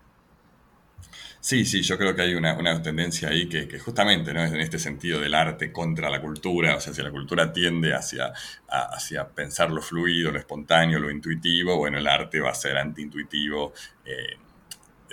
Sí, 1.44 1.66
sí, 1.66 1.82
yo 1.82 1.98
creo 1.98 2.16
que 2.16 2.22
hay 2.22 2.36
una, 2.36 2.82
tendencia 2.82 3.28
ahí 3.28 3.50
que, 3.50 3.78
justamente 3.78 4.34
¿no? 4.34 4.42
es 4.46 4.54
en 4.54 4.62
este 4.62 4.80
sentido 4.80 5.20
del 5.20 5.34
arte 5.34 5.74
contra 5.74 6.10
la 6.10 6.22
cultura, 6.22 6.78
o 6.78 6.80
sea, 6.80 6.94
si 6.94 7.02
la 7.02 7.12
cultura 7.12 7.52
tiende 7.52 7.94
hacia, 7.94 8.32
hacia 8.70 9.28
pensar 9.28 9.70
lo 9.70 9.82
fluido, 9.82 10.32
lo 10.32 10.40
espontáneo, 10.40 11.00
lo 11.00 11.12
intuitivo, 11.12 11.76
bueno, 11.76 11.98
el 11.98 12.08
arte 12.08 12.40
va 12.40 12.52
a 12.52 12.56
ser 12.56 12.78
antiintuitivo. 12.78 13.74
Eh, 14.06 14.38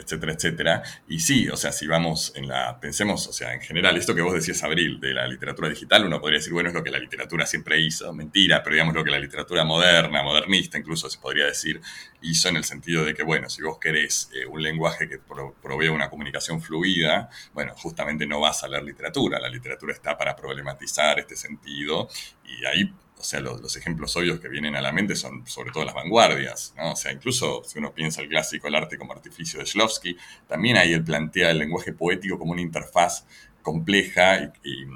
etcétera, 0.00 0.32
etcétera. 0.32 0.82
Y 1.08 1.20
sí, 1.20 1.48
o 1.48 1.56
sea, 1.56 1.72
si 1.72 1.86
vamos 1.86 2.32
en 2.36 2.48
la, 2.48 2.78
pensemos, 2.80 3.26
o 3.28 3.32
sea, 3.32 3.54
en 3.54 3.60
general, 3.60 3.96
esto 3.96 4.14
que 4.14 4.22
vos 4.22 4.34
decías, 4.34 4.62
Abril, 4.62 5.00
de 5.00 5.14
la 5.14 5.26
literatura 5.26 5.68
digital, 5.68 6.04
uno 6.04 6.20
podría 6.20 6.38
decir, 6.38 6.52
bueno, 6.52 6.70
es 6.70 6.74
lo 6.74 6.82
que 6.82 6.90
la 6.90 6.98
literatura 6.98 7.46
siempre 7.46 7.80
hizo, 7.80 8.12
mentira, 8.12 8.62
pero 8.62 8.74
digamos 8.74 8.94
lo 8.94 9.04
que 9.04 9.10
la 9.10 9.18
literatura 9.18 9.64
moderna, 9.64 10.22
modernista, 10.22 10.78
incluso 10.78 11.08
se 11.08 11.18
podría 11.18 11.46
decir, 11.46 11.80
hizo 12.22 12.48
en 12.48 12.56
el 12.56 12.64
sentido 12.64 13.04
de 13.04 13.14
que, 13.14 13.22
bueno, 13.22 13.48
si 13.48 13.62
vos 13.62 13.78
querés 13.78 14.30
eh, 14.34 14.46
un 14.46 14.62
lenguaje 14.62 15.08
que 15.08 15.18
provee 15.18 15.88
una 15.88 16.10
comunicación 16.10 16.60
fluida, 16.60 17.28
bueno, 17.52 17.74
justamente 17.76 18.26
no 18.26 18.40
vas 18.40 18.64
a 18.64 18.68
leer 18.68 18.82
literatura, 18.84 19.38
la 19.38 19.48
literatura 19.48 19.92
está 19.92 20.16
para 20.16 20.34
problematizar 20.34 21.18
este 21.18 21.36
sentido 21.36 22.08
y 22.44 22.64
ahí 22.64 22.92
o 23.20 23.24
sea, 23.24 23.40
los, 23.40 23.76
ejemplos 23.76 24.16
obvios 24.16 24.40
que 24.40 24.48
vienen 24.48 24.74
a 24.76 24.80
la 24.80 24.92
mente 24.92 25.14
son 25.14 25.46
sobre 25.46 25.70
todo 25.72 25.84
las 25.84 25.94
vanguardias, 25.94 26.74
¿no? 26.76 26.92
O 26.92 26.96
sea, 26.96 27.12
incluso 27.12 27.62
si 27.64 27.78
uno 27.78 27.92
piensa 27.94 28.22
el 28.22 28.28
clásico 28.28 28.66
El 28.66 28.74
arte 28.74 28.96
como 28.96 29.12
artificio 29.12 29.60
de 29.60 29.66
Shlovsky, 29.66 30.16
también 30.48 30.76
ahí 30.76 30.92
él 30.92 31.04
plantea 31.04 31.50
el 31.50 31.58
lenguaje 31.58 31.92
poético 31.92 32.38
como 32.38 32.52
una 32.52 32.62
interfaz 32.62 33.26
compleja 33.62 34.52
y, 34.64 34.86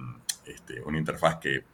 este, 0.47 0.81
una 0.83 0.99
interfaz 0.99 1.37
que 1.37 1.65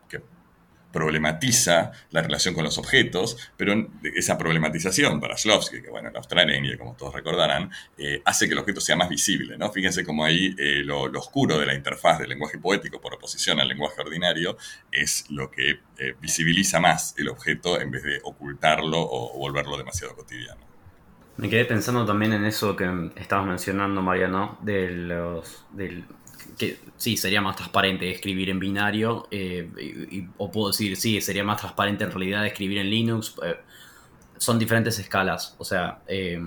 problematiza 0.93 1.93
la 2.11 2.23
relación 2.23 2.55
con 2.55 2.65
los 2.65 2.79
objetos, 2.79 3.37
pero 3.57 3.89
esa 4.15 4.37
problematización 4.37 5.21
para 5.21 5.37
Shlovsky, 5.37 5.83
que 5.83 5.91
bueno, 5.91 6.09
en 6.09 6.17
Australia, 6.17 6.79
como 6.79 6.95
todos 6.95 7.15
recordarán, 7.15 7.71
eh, 7.97 8.23
hace 8.25 8.47
que 8.47 8.53
el 8.53 8.59
objeto 8.59 8.81
sea 8.81 8.97
más 8.97 9.09
visible, 9.09 9.57
¿no? 9.57 9.71
Fíjense 9.71 10.05
cómo 10.05 10.25
ahí 10.25 10.55
eh, 10.59 10.83
lo, 10.85 11.03
oscuro 11.03 11.59
de 11.59 11.67
la 11.67 11.75
interfaz 11.75 12.19
del 12.19 12.31
lenguaje 12.31 12.59
poético 12.59 13.01
por 13.01 13.15
oposición 13.15 13.61
al 13.61 13.69
lenguaje 13.69 14.01
ordinario 14.01 14.57
es 14.91 15.31
lo 15.31 15.51
que 15.51 15.81
eh, 15.99 16.15
visibiliza 16.21 16.81
más 16.81 17.15
el 17.19 17.29
objeto 17.29 17.81
en 17.81 17.91
vez 17.91 18.03
de 18.03 18.21
ocultarlo 18.23 18.99
o, 19.01 19.39
volverlo 19.39 19.77
demasiado 19.77 20.15
cotidiano. 20.15 20.61
Me 21.37 21.49
quedé 21.49 21.65
pensando 21.65 22.05
también 22.05 22.33
en 22.33 22.45
eso 22.45 22.77
que 22.77 23.11
estabas 23.17 23.47
mencionando, 23.47 24.03
Mariano, 24.03 24.59
de 24.63 24.91
los, 24.91 25.65
del 25.73 26.05
que 26.59 26.79
sí, 26.97 27.17
sería 27.17 27.41
más 27.41 27.57
transparente 27.57 28.11
escribir 28.11 28.51
en 28.51 28.59
binario, 28.59 29.27
eh, 29.31 30.29
o 30.37 30.51
puedo 30.51 30.69
decir, 30.69 30.97
sí, 30.97 31.21
sería 31.21 31.45
más 31.45 31.61
transparente 31.61 32.05
en 32.05 32.11
realidad 32.11 32.47
escribir 32.47 32.79
en 32.79 32.91
Linux. 32.91 33.35
Eh, 33.43 33.57
son 34.37 34.59
diferentes 34.59 34.99
escalas, 34.99 35.55
o 35.59 35.65
sea, 35.65 36.03
eh, 36.07 36.41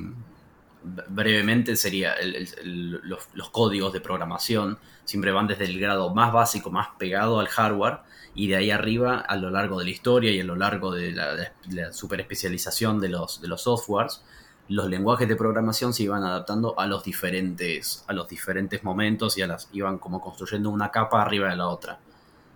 brevemente 0.83 1.75
sería 1.75 2.15
los, 2.63 3.49
códigos 3.49 3.93
de 3.93 4.01
programación 4.01 4.77
siempre 5.05 5.31
van 5.31 5.47
desde 5.47 5.65
el 5.65 5.79
grado 5.79 6.13
más 6.13 6.33
básico, 6.33 6.71
más 6.71 6.89
pegado 6.97 7.39
al 7.39 7.47
hardware, 7.47 7.99
y 8.35 8.47
de 8.47 8.55
ahí 8.55 8.71
arriba 8.71 9.19
a 9.19 9.35
lo 9.35 9.49
largo 9.49 9.79
de 9.79 9.85
la 9.85 9.91
historia 9.91 10.31
y 10.31 10.39
a 10.39 10.43
lo 10.43 10.55
largo 10.55 10.91
de 10.91 11.11
la, 11.11 11.35
de 11.35 11.51
la 11.69 11.93
super 11.93 12.19
especialización 12.19 12.99
de 12.99 13.09
los, 13.09 13.41
de 13.41 13.47
los 13.47 13.61
softwares 13.61 14.23
los 14.69 14.89
lenguajes 14.89 15.27
de 15.27 15.35
programación 15.35 15.93
se 15.93 16.03
iban 16.03 16.23
adaptando 16.23 16.79
a 16.79 16.85
los 16.87 17.03
diferentes, 17.03 18.03
a 18.07 18.13
los 18.13 18.27
diferentes 18.27 18.83
momentos 18.83 19.37
y 19.37 19.41
a 19.41 19.47
las, 19.47 19.69
iban 19.73 19.97
como 19.97 20.21
construyendo 20.21 20.69
una 20.69 20.91
capa 20.91 21.21
arriba 21.21 21.49
de 21.49 21.57
la 21.57 21.67
otra, 21.67 21.99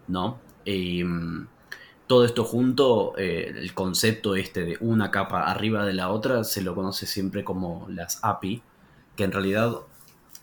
¿no? 0.07 0.39
Em, 0.65 1.47
todo 2.07 2.23
esto 2.23 2.45
junto, 2.45 3.13
eh, 3.17 3.53
el 3.55 3.73
concepto 3.73 4.35
este 4.35 4.63
de 4.63 4.77
una 4.79 5.11
capa 5.11 5.43
arriba 5.43 5.85
de 5.85 5.93
la 5.93 6.09
otra, 6.09 6.43
se 6.45 6.61
lo 6.61 6.73
conoce 6.73 7.05
siempre 7.05 7.43
como 7.43 7.85
las 7.89 8.23
API, 8.23 8.63
que 9.15 9.25
en 9.25 9.31
realidad 9.33 9.75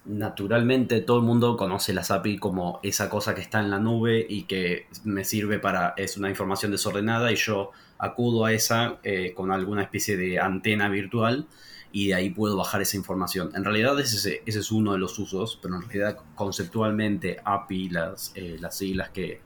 naturalmente 0.06 1.00
todo 1.00 1.18
el 1.18 1.24
mundo 1.24 1.56
conoce 1.56 1.94
las 1.94 2.10
API 2.10 2.38
como 2.38 2.80
esa 2.82 3.08
cosa 3.08 3.34
que 3.34 3.40
está 3.40 3.60
en 3.60 3.70
la 3.70 3.78
nube 3.78 4.24
y 4.28 4.42
que 4.44 4.86
me 5.04 5.24
sirve 5.24 5.58
para, 5.58 5.94
es 5.96 6.16
una 6.16 6.28
información 6.28 6.72
desordenada 6.72 7.32
y 7.32 7.36
yo 7.36 7.70
acudo 7.98 8.44
a 8.44 8.52
esa 8.52 8.98
eh, 9.02 9.32
con 9.34 9.50
alguna 9.50 9.82
especie 9.82 10.16
de 10.16 10.38
antena 10.38 10.88
virtual 10.88 11.46
y 11.90 12.08
de 12.08 12.14
ahí 12.14 12.30
puedo 12.30 12.56
bajar 12.56 12.82
esa 12.82 12.96
información. 12.96 13.52
En 13.54 13.64
realidad 13.64 13.98
ese, 14.00 14.42
ese 14.44 14.58
es 14.58 14.72
uno 14.72 14.92
de 14.92 14.98
los 14.98 15.18
usos, 15.18 15.58
pero 15.62 15.76
en 15.76 15.82
realidad 15.82 16.18
conceptualmente 16.34 17.38
API, 17.44 17.88
las, 17.88 18.32
eh, 18.34 18.56
las 18.60 18.76
siglas 18.76 19.10
que 19.10 19.40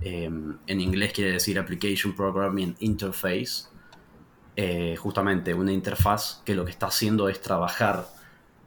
em, 0.00 0.56
en 0.66 0.80
inglés 0.80 1.12
quiere 1.12 1.32
decir 1.32 1.58
Application 1.58 2.14
Programming 2.14 2.76
Interface, 2.78 3.64
eh, 4.56 4.96
justamente 4.96 5.52
una 5.52 5.72
interfaz 5.72 6.42
que 6.44 6.54
lo 6.54 6.64
que 6.64 6.70
está 6.70 6.86
haciendo 6.86 7.28
es 7.28 7.40
trabajar 7.40 8.06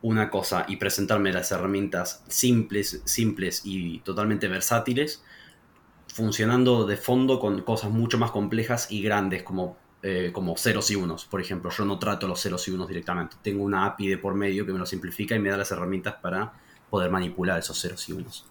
una 0.04 0.30
cosa 0.30 0.66
y 0.68 0.76
presentarme 0.76 1.34
las 1.34 1.52
herramientas 1.52 2.24
simples, 2.28 3.02
simples 3.06 3.62
y 3.63 4.00
totalmente 4.00 4.48
versátiles 4.48 5.24
funcionando 6.13 6.86
de 6.86 6.96
fondo 6.96 7.39
con 7.39 7.62
cosas 7.63 7.89
mucho 7.89 8.20
más 8.20 8.30
complejas 8.30 8.92
y 8.92 9.02
grandes 9.02 9.42
como, 9.42 9.78
eh, 10.04 10.30
como 10.32 10.56
ceros 10.58 10.92
y 10.92 10.96
unos. 10.96 11.26
Por 11.26 11.42
ejemplo, 11.42 11.72
yo 11.72 11.86
no 11.86 11.98
trato 11.98 12.28
los 12.28 12.39
ceros 12.39 12.68
y 12.68 12.72
unos 12.72 12.88
directamente. 12.88 13.36
Tengo 13.42 13.63
una 13.63 13.86
API 13.86 14.10
de 14.10 14.18
por 14.20 14.36
medio 14.36 14.66
que 14.66 14.74
me 14.74 14.80
lo 14.80 14.86
simplifica 14.86 15.36
y 15.36 15.39
me 15.39 15.50
da 15.50 15.58
las 15.58 15.72
herramientas 15.72 16.16
para 16.22 16.54
poder 16.89 17.10
manipular 17.10 17.58
esos 17.58 17.82
ceros 17.82 18.08
y 18.10 18.13
unos. 18.13 18.46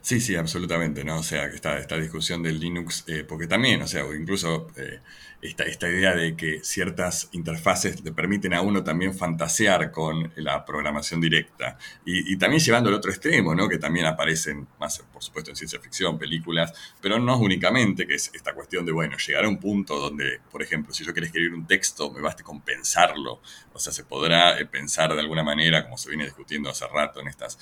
Sí, 0.00 0.20
sí, 0.20 0.36
absolutamente, 0.36 1.04
¿no? 1.04 1.18
O 1.18 1.22
sea, 1.22 1.50
que 1.50 1.56
esta, 1.56 1.76
esta 1.78 1.96
discusión 1.96 2.42
del 2.42 2.60
Linux, 2.60 3.04
eh, 3.08 3.24
porque 3.28 3.48
también, 3.48 3.82
o 3.82 3.88
sea, 3.88 4.04
incluso 4.14 4.68
eh, 4.76 5.00
esta, 5.40 5.62
esta 5.64 5.88
idea 5.88 6.14
de 6.14 6.36
que 6.36 6.60
ciertas 6.64 7.28
interfaces 7.32 8.02
le 8.02 8.12
permiten 8.12 8.54
a 8.54 8.60
uno 8.60 8.82
también 8.82 9.14
fantasear 9.14 9.92
con 9.92 10.32
la 10.36 10.64
programación 10.64 11.20
directa. 11.20 11.78
Y, 12.04 12.36
también 12.38 12.62
llevando 12.62 12.88
al 12.88 12.96
otro 12.96 13.10
extremo, 13.10 13.54
¿no? 13.54 13.68
Que 13.68 13.78
también 13.78 14.06
aparecen 14.06 14.66
más, 14.80 14.98
por 15.12 15.22
supuesto, 15.22 15.50
en 15.50 15.56
ciencia 15.56 15.78
ficción, 15.80 16.18
películas, 16.18 16.72
pero 17.00 17.18
no 17.18 17.38
únicamente, 17.38 18.06
que 18.06 18.14
es 18.14 18.30
esta 18.34 18.52
cuestión 18.54 18.84
de, 18.84 18.92
bueno, 18.92 19.16
llegar 19.16 19.44
a 19.44 19.48
un 19.48 19.58
punto 19.58 19.98
donde, 19.98 20.40
por 20.50 20.62
ejemplo, 20.62 20.92
si 20.92 21.04
yo 21.04 21.12
quiero 21.12 21.26
escribir 21.26 21.54
un 21.54 21.66
texto, 21.66 22.10
me 22.10 22.20
baste 22.20 22.42
con 22.42 22.60
pensarlo. 22.60 23.40
O 23.72 23.78
sea, 23.78 23.92
se 23.92 24.04
podrá 24.04 24.58
eh, 24.58 24.66
pensar 24.66 25.12
de 25.14 25.20
alguna 25.20 25.44
manera, 25.44 25.84
como 25.84 25.98
se 25.98 26.08
viene 26.08 26.24
discutiendo 26.24 26.70
hace 26.70 26.86
rato 26.88 27.20
en 27.20 27.28
estas 27.28 27.58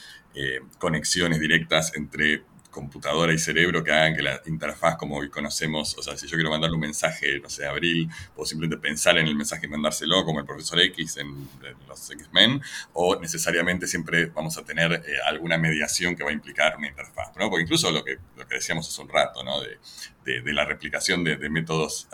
conexiones 0.79 1.41
directas 1.41 1.93
entre 1.95 2.43
computadora 2.77 3.33
y 3.33 3.39
cerebro 3.39 3.83
que 3.83 3.91
hagan 3.91 4.15
que 4.15 4.21
la 4.21 4.43
interfaz 4.45 4.97
como 4.97 5.17
hoy 5.17 5.31
conocemos, 5.31 5.97
o 5.97 6.03
sea, 6.03 6.15
si 6.19 6.27
yo 6.27 6.37
quiero 6.37 6.51
mandarle 6.51 6.75
un 6.75 6.83
mensaje, 6.83 7.41
no 7.41 7.49
sé, 7.49 7.65
a 7.65 7.71
Abril, 7.71 8.07
puedo 8.35 8.45
simplemente 8.45 8.77
pensar 8.77 9.17
en 9.17 9.27
el 9.27 9.35
mensaje 9.35 9.65
y 9.65 9.71
mandárselo 9.71 10.23
como 10.27 10.41
el 10.41 10.45
profesor 10.45 10.79
X 10.81 11.17
en, 11.17 11.49
los 11.89 12.11
X-Men, 12.11 12.61
o 12.93 13.19
necesariamente 13.19 13.87
siempre 13.87 14.27
vamos 14.27 14.59
a 14.59 14.63
tener 14.63 14.93
eh, 14.93 15.17
alguna 15.25 15.57
mediación 15.57 16.15
que 16.15 16.23
va 16.23 16.29
a 16.29 16.35
implicar 16.35 16.77
una 16.77 16.89
interfaz, 16.89 17.35
¿no? 17.39 17.49
Porque 17.49 17.63
incluso 17.63 17.91
lo 17.91 18.05
que, 18.05 18.19
lo 18.37 18.47
que 18.47 18.57
decíamos 18.57 18.87
hace 18.87 19.01
un 19.01 19.09
rato, 19.09 19.43
¿no? 19.43 19.59
De, 19.63 19.79
de, 20.27 20.53
la 20.53 20.65
replicación 20.65 21.23
de, 21.23 21.37
métodos 21.49 22.09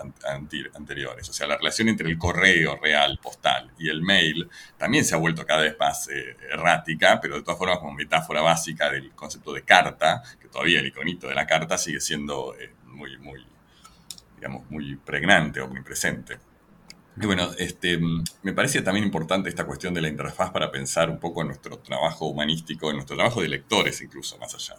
anteriores. 0.74 1.28
O 1.28 1.32
sea, 1.32 1.46
la 1.46 1.56
relación 1.56 1.88
entre 1.88 2.08
el 2.08 2.18
correo 2.18 2.76
real, 2.76 3.18
postal, 3.22 3.70
y 3.78 3.88
el 3.88 4.02
mail 4.02 4.48
también 4.76 5.04
se 5.04 5.14
ha 5.14 5.18
vuelto 5.18 5.46
cada 5.46 5.62
vez 5.62 5.76
más 5.78 6.08
eh, 6.08 6.36
errática, 6.50 7.18
pero 7.20 7.36
de 7.36 7.42
todas 7.42 7.58
formas 7.58 7.78
como 7.78 7.94
metáfora 7.94 8.42
básica 8.42 8.90
del 8.90 9.12
concepto 9.12 9.52
de 9.54 9.62
carta, 9.62 10.22
que 10.40 10.48
todavía 10.52 10.80
el 10.80 10.86
iconito 10.86 11.26
de 11.26 11.34
la 11.34 11.46
carta 11.46 11.78
sigue 11.78 12.00
siendo 12.00 12.54
eh, 12.60 12.72
muy, 12.86 13.16
muy, 13.18 13.44
digamos, 14.36 14.70
muy 14.70 14.96
pregnante 14.96 15.60
o 15.60 15.68
muy 15.68 15.82
presente. 15.82 16.38
Y 17.20 17.26
bueno, 17.26 17.50
este, 17.58 17.98
me 17.98 18.52
parece 18.54 18.80
también 18.80 19.04
importante 19.04 19.48
esta 19.48 19.66
cuestión 19.66 19.92
de 19.92 20.00
la 20.00 20.08
interfaz 20.08 20.50
para 20.50 20.70
pensar 20.70 21.10
un 21.10 21.18
poco 21.18 21.42
en 21.42 21.48
nuestro 21.48 21.78
trabajo 21.78 22.26
humanístico, 22.26 22.88
en 22.88 22.96
nuestro 22.96 23.16
trabajo 23.16 23.42
de 23.42 23.48
lectores 23.48 24.00
incluso, 24.00 24.38
más 24.38 24.54
allá. 24.54 24.76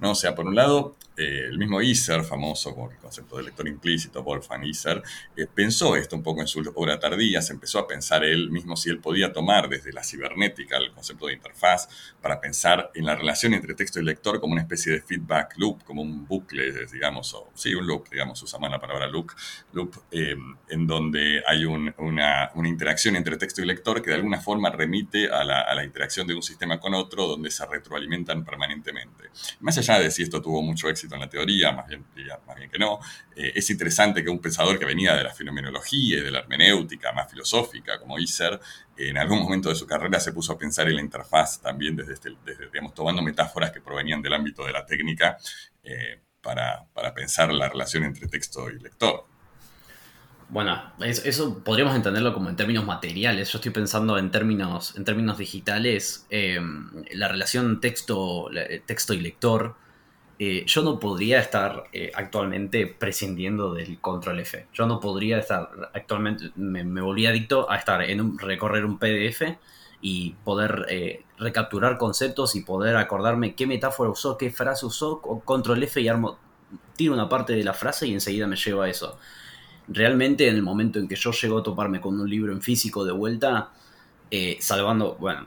¿no? 0.00 0.12
O 0.12 0.14
sea, 0.14 0.34
por 0.34 0.46
un 0.46 0.54
lado, 0.54 0.96
eh, 1.16 1.46
el 1.48 1.58
mismo 1.58 1.80
Iser, 1.80 2.24
famoso 2.24 2.74
con 2.74 2.90
el 2.90 2.98
concepto 2.98 3.36
de 3.36 3.44
lector 3.44 3.68
implícito, 3.68 4.22
Wolfgang 4.24 4.64
Iser, 4.64 5.00
eh, 5.36 5.46
pensó 5.52 5.94
esto 5.94 6.16
un 6.16 6.24
poco 6.24 6.40
en 6.40 6.48
su 6.48 6.60
obra 6.74 6.98
tardía, 6.98 7.40
se 7.40 7.52
empezó 7.52 7.78
a 7.78 7.86
pensar 7.86 8.24
él 8.24 8.50
mismo 8.50 8.76
si 8.76 8.90
él 8.90 8.98
podía 8.98 9.32
tomar 9.32 9.68
desde 9.68 9.92
la 9.92 10.02
cibernética 10.02 10.76
el 10.76 10.90
concepto 10.90 11.26
de 11.26 11.34
interfaz 11.34 11.88
para 12.20 12.40
pensar 12.40 12.90
en 12.94 13.06
la 13.06 13.14
relación 13.14 13.54
entre 13.54 13.74
texto 13.74 14.00
y 14.00 14.04
lector 14.04 14.40
como 14.40 14.54
una 14.54 14.62
especie 14.62 14.92
de 14.92 15.02
feedback 15.02 15.54
loop, 15.56 15.84
como 15.84 16.02
un 16.02 16.26
bucle, 16.26 16.86
digamos, 16.86 17.36
sí, 17.54 17.74
un 17.74 17.86
loop, 17.86 18.08
digamos, 18.10 18.42
usamos 18.42 18.68
la 18.68 18.80
palabra 18.80 19.06
loop, 19.06 19.30
loop 19.72 19.94
eh, 20.10 20.34
en 20.68 20.86
donde 20.86 21.42
hay 21.46 21.64
una, 21.64 21.94
interacción 22.64 23.14
entre 23.14 23.36
texto 23.36 23.62
y 23.62 23.66
lector 23.66 24.02
que 24.02 24.10
de 24.10 24.16
alguna 24.16 24.40
forma 24.40 24.70
remite 24.70 25.28
a 25.28 25.44
la, 25.44 25.60
a 25.60 25.74
la 25.74 25.84
interacción 25.84 26.26
de 26.26 26.34
un 26.34 26.42
sistema 26.42 26.80
con 26.80 26.94
otro 26.94 27.26
donde 27.28 27.50
se 27.52 27.64
retroalimentan 27.66 28.44
permanentemente. 28.44 29.30
Más 29.60 29.78
allá 29.78 30.00
de 30.00 30.10
si 30.10 30.22
esto 30.24 30.42
tuvo 30.42 30.60
mucho 30.62 30.88
éxito, 30.88 31.03
en 31.12 31.20
la 31.20 31.28
teoría, 31.28 31.72
más 31.72 31.86
bien, 31.86 32.04
más 32.46 32.56
bien 32.56 32.70
que 32.70 32.78
no. 32.78 32.98
Eh, 33.36 33.52
es 33.54 33.68
interesante 33.70 34.22
que 34.22 34.30
un 34.30 34.38
pensador 34.38 34.78
que 34.78 34.84
venía 34.84 35.14
de 35.14 35.24
la 35.24 35.32
fenomenología 35.32 36.18
y 36.18 36.20
de 36.20 36.30
la 36.30 36.40
hermenéutica 36.40 37.12
más 37.12 37.30
filosófica, 37.30 37.98
como 37.98 38.18
Iser, 38.18 38.60
en 38.96 39.18
algún 39.18 39.40
momento 39.40 39.68
de 39.68 39.74
su 39.74 39.86
carrera 39.86 40.20
se 40.20 40.32
puso 40.32 40.52
a 40.52 40.58
pensar 40.58 40.88
en 40.88 40.96
la 40.96 41.02
interfaz 41.02 41.60
también 41.60 41.96
desde, 41.96 42.14
este, 42.14 42.30
digamos, 42.72 42.94
tomando 42.94 43.22
metáforas 43.22 43.72
que 43.72 43.80
provenían 43.80 44.22
del 44.22 44.34
ámbito 44.34 44.64
de 44.64 44.72
la 44.72 44.86
técnica 44.86 45.36
eh, 45.82 46.20
para, 46.40 46.84
para 46.92 47.12
pensar 47.12 47.52
la 47.52 47.68
relación 47.68 48.04
entre 48.04 48.28
texto 48.28 48.70
y 48.70 48.78
lector. 48.78 49.26
Bueno, 50.48 50.92
eso 51.00 51.64
podríamos 51.64 51.96
entenderlo 51.96 52.34
como 52.34 52.48
en 52.48 52.56
términos 52.56 52.84
materiales. 52.84 53.50
Yo 53.50 53.58
estoy 53.58 53.72
pensando 53.72 54.18
en 54.18 54.30
términos, 54.30 54.94
en 54.96 55.04
términos 55.04 55.38
digitales. 55.38 56.26
Eh, 56.30 56.60
la 57.12 57.28
relación 57.28 57.80
texto, 57.80 58.50
texto 58.86 59.14
y 59.14 59.20
lector 59.20 59.76
eh, 60.46 60.64
yo 60.66 60.82
no 60.82 61.00
podría 61.00 61.40
estar 61.40 61.84
eh, 61.90 62.12
actualmente 62.14 62.86
prescindiendo 62.86 63.72
del 63.72 63.98
control 63.98 64.40
F. 64.40 64.66
Yo 64.74 64.84
no 64.84 65.00
podría 65.00 65.38
estar 65.38 65.70
actualmente, 65.94 66.50
me, 66.56 67.00
volví 67.00 67.24
adicto 67.24 67.70
a 67.70 67.76
estar 67.76 68.02
en 68.02 68.20
un, 68.20 68.38
recorrer 68.38 68.84
un 68.84 68.98
PDF 68.98 69.56
y 70.02 70.34
poder 70.44 70.84
eh, 70.90 71.22
recapturar 71.38 71.96
conceptos 71.96 72.56
y 72.56 72.60
poder 72.60 72.96
acordarme 72.96 73.54
qué 73.54 73.66
metáfora 73.66 74.10
usó, 74.10 74.36
qué 74.36 74.50
frase 74.50 74.84
usó, 74.84 75.22
control 75.22 75.82
F 75.82 75.98
y 76.02 76.08
armo, 76.08 76.36
tiro 76.94 77.14
una 77.14 77.26
parte 77.26 77.54
de 77.54 77.64
la 77.64 77.72
frase 77.72 78.06
y 78.06 78.12
enseguida 78.12 78.46
me 78.46 78.56
llevo 78.56 78.82
a 78.82 78.90
eso. 78.90 79.18
Realmente 79.88 80.46
en 80.46 80.56
el 80.56 80.62
momento 80.62 80.98
en 80.98 81.08
que 81.08 81.16
yo 81.16 81.30
llego 81.30 81.58
a 81.60 81.62
toparme 81.62 82.02
con 82.02 82.20
un 82.20 82.28
libro 82.28 82.52
en 82.52 82.60
físico 82.60 83.02
de 83.06 83.12
vuelta, 83.12 83.70
salvando, 84.58 85.16
bueno, 85.18 85.46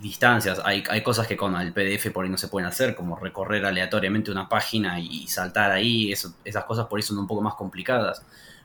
distancias. 0.00 0.60
Hay, 0.64 0.82
hay, 0.88 1.02
cosas 1.02 1.26
que 1.26 1.36
con 1.36 1.54
el 1.56 1.72
PDF 1.72 2.10
por 2.12 2.24
ahí 2.24 2.30
no 2.30 2.38
se 2.38 2.48
pueden 2.48 2.68
hacer, 2.68 2.94
como 2.94 3.16
recorrer 3.16 3.64
aleatoriamente 3.64 4.30
una 4.30 4.48
página 4.48 5.00
y 5.00 5.26
saltar 5.28 5.70
ahí. 5.70 6.12
esas 6.12 6.64
cosas 6.64 6.86
por 6.86 6.98
ahí 6.98 7.02
son 7.02 7.18
un 7.18 7.26
poco 7.26 7.42
más 7.42 7.54
complicadas. 7.54 8.22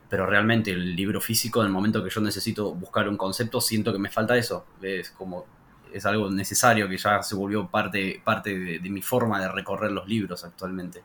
Pero 0.10 0.26
realmente 0.26 0.72
el 0.72 0.96
libro 0.96 1.22
físico, 1.22 1.62
en 1.62 1.68
el 1.68 1.72
momento 1.72 2.04
que 2.04 2.10
yo 2.10 2.22
necesito 2.22 2.74
buscar 2.74 3.08
un 3.08 3.18
concepto, 3.18 3.62
siento 3.62 3.94
que 3.94 4.00
me 4.00 4.10
falta 4.10 4.36
eso. 4.36 4.66
Es 4.82 5.12
como 5.12 5.46
es 5.94 6.06
algo 6.06 6.30
necesario 6.30 6.88
que 6.88 6.98
ya 6.98 7.22
se 7.22 7.36
volvió 7.36 7.68
parte, 7.68 8.22
parte 8.24 8.80
de 8.80 8.90
mi 8.90 9.02
forma 9.02 9.42
de 9.42 9.50
recorrer 9.50 9.92
los 9.92 10.08
libros 10.08 10.44
actualmente. 10.44 11.04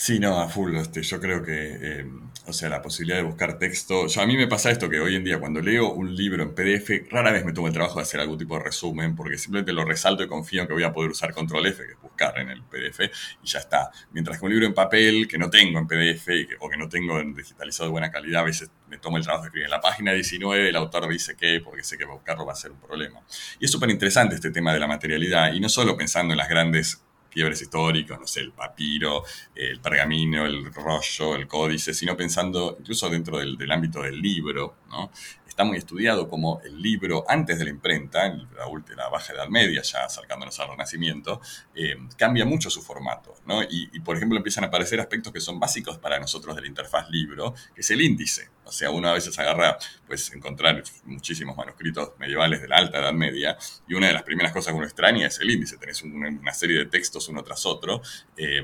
Sí, 0.00 0.20
no, 0.20 0.40
a 0.40 0.48
full. 0.48 0.76
Este, 0.76 1.02
yo 1.02 1.20
creo 1.20 1.42
que, 1.42 1.76
eh, 1.82 2.06
o 2.46 2.52
sea, 2.52 2.68
la 2.68 2.80
posibilidad 2.80 3.16
de 3.16 3.24
buscar 3.24 3.58
texto. 3.58 4.06
Yo, 4.06 4.20
a 4.22 4.26
mí 4.26 4.36
me 4.36 4.46
pasa 4.46 4.70
esto 4.70 4.88
que 4.88 5.00
hoy 5.00 5.16
en 5.16 5.24
día, 5.24 5.40
cuando 5.40 5.60
leo 5.60 5.90
un 5.90 6.14
libro 6.14 6.44
en 6.44 6.54
PDF, 6.54 7.10
rara 7.10 7.32
vez 7.32 7.44
me 7.44 7.52
tomo 7.52 7.66
el 7.66 7.72
trabajo 7.72 7.96
de 7.96 8.02
hacer 8.02 8.20
algún 8.20 8.38
tipo 8.38 8.56
de 8.56 8.62
resumen, 8.62 9.16
porque 9.16 9.36
simplemente 9.38 9.72
lo 9.72 9.84
resalto 9.84 10.22
y 10.22 10.28
confío 10.28 10.62
en 10.62 10.68
que 10.68 10.72
voy 10.72 10.84
a 10.84 10.92
poder 10.92 11.10
usar 11.10 11.34
control 11.34 11.66
F, 11.66 11.84
que 11.84 11.92
es 11.94 12.00
buscar 12.00 12.38
en 12.38 12.48
el 12.48 12.62
PDF, 12.62 13.10
y 13.42 13.46
ya 13.48 13.58
está. 13.58 13.90
Mientras 14.12 14.38
que 14.38 14.44
un 14.44 14.52
libro 14.52 14.66
en 14.66 14.72
papel, 14.74 15.26
que 15.26 15.36
no 15.36 15.50
tengo 15.50 15.80
en 15.80 15.88
PDF 15.88 16.28
o 16.60 16.68
que 16.68 16.76
no 16.76 16.88
tengo 16.88 17.18
en 17.18 17.34
digitalizado 17.34 17.88
de 17.88 17.90
buena 17.90 18.12
calidad, 18.12 18.42
a 18.42 18.44
veces 18.44 18.70
me 18.88 18.98
tomo 18.98 19.16
el 19.16 19.24
trabajo 19.24 19.42
de 19.42 19.48
escribir 19.48 19.64
en 19.64 19.72
la 19.72 19.80
página 19.80 20.12
19, 20.12 20.68
el 20.68 20.76
autor 20.76 21.08
dice 21.08 21.34
que, 21.34 21.60
porque 21.60 21.82
sé 21.82 21.98
que 21.98 22.04
buscarlo 22.04 22.46
va 22.46 22.52
a 22.52 22.56
ser 22.56 22.70
un 22.70 22.78
problema. 22.78 23.20
Y 23.58 23.64
es 23.64 23.70
súper 23.72 23.90
interesante 23.90 24.36
este 24.36 24.52
tema 24.52 24.72
de 24.72 24.78
la 24.78 24.86
materialidad, 24.86 25.52
y 25.52 25.58
no 25.58 25.68
solo 25.68 25.96
pensando 25.96 26.34
en 26.34 26.38
las 26.38 26.48
grandes 26.48 27.02
quiebres 27.30 27.60
históricos, 27.62 28.18
no 28.18 28.26
sé, 28.26 28.40
el 28.40 28.52
papiro, 28.52 29.24
el 29.54 29.80
pergamino, 29.80 30.46
el 30.46 30.72
rollo, 30.72 31.34
el 31.34 31.46
códice, 31.46 31.94
sino 31.94 32.16
pensando 32.16 32.76
incluso 32.78 33.08
dentro 33.08 33.38
del, 33.38 33.56
del 33.56 33.70
ámbito 33.70 34.02
del 34.02 34.20
libro, 34.20 34.76
¿no? 34.88 35.10
está 35.58 35.64
muy 35.64 35.76
estudiado 35.76 36.28
como 36.28 36.60
el 36.62 36.80
libro 36.80 37.24
antes 37.26 37.58
de 37.58 37.64
la 37.64 37.70
imprenta, 37.70 38.26
en 38.26 38.46
la, 38.56 38.68
última, 38.68 39.08
baja 39.08 39.32
edad 39.32 39.48
media, 39.48 39.82
ya 39.82 40.04
acercándonos 40.04 40.60
al 40.60 40.68
Renacimiento, 40.68 41.40
eh, 41.74 41.96
cambia 42.16 42.44
mucho 42.44 42.70
su 42.70 42.80
formato. 42.80 43.34
¿no? 43.44 43.64
Y, 43.68 43.98
por 43.98 44.16
ejemplo, 44.16 44.38
empiezan 44.38 44.62
a 44.62 44.66
aparecer 44.68 45.00
aspectos 45.00 45.32
que 45.32 45.40
son 45.40 45.58
básicos 45.58 45.98
para 45.98 46.20
nosotros 46.20 46.54
de 46.54 46.62
la 46.62 46.68
interfaz 46.68 47.10
libro, 47.10 47.54
que 47.74 47.80
es 47.80 47.90
el 47.90 48.00
índice. 48.02 48.50
O 48.66 48.70
sea, 48.70 48.92
uno 48.92 49.08
a 49.08 49.14
veces 49.14 49.36
agarra, 49.36 49.76
pues, 50.06 50.32
encontrar 50.32 50.80
muchísimos 51.06 51.56
manuscritos 51.56 52.12
medievales 52.20 52.62
de 52.62 52.68
la 52.68 52.76
alta 52.76 53.00
edad 53.00 53.12
media, 53.12 53.58
y 53.88 53.94
una 53.94 54.06
de 54.06 54.12
las 54.12 54.22
primeras 54.22 54.52
cosas 54.52 54.72
que 54.72 54.76
uno 54.76 54.86
extraña 54.86 55.26
es 55.26 55.40
el 55.40 55.50
índice. 55.50 55.76
Tenés 55.76 56.02
una, 56.02 56.54
serie 56.54 56.78
de 56.78 56.86
textos 56.86 57.17
uno 57.28 57.42
tras 57.42 57.66
otro. 57.66 58.02
Eh, 58.36 58.62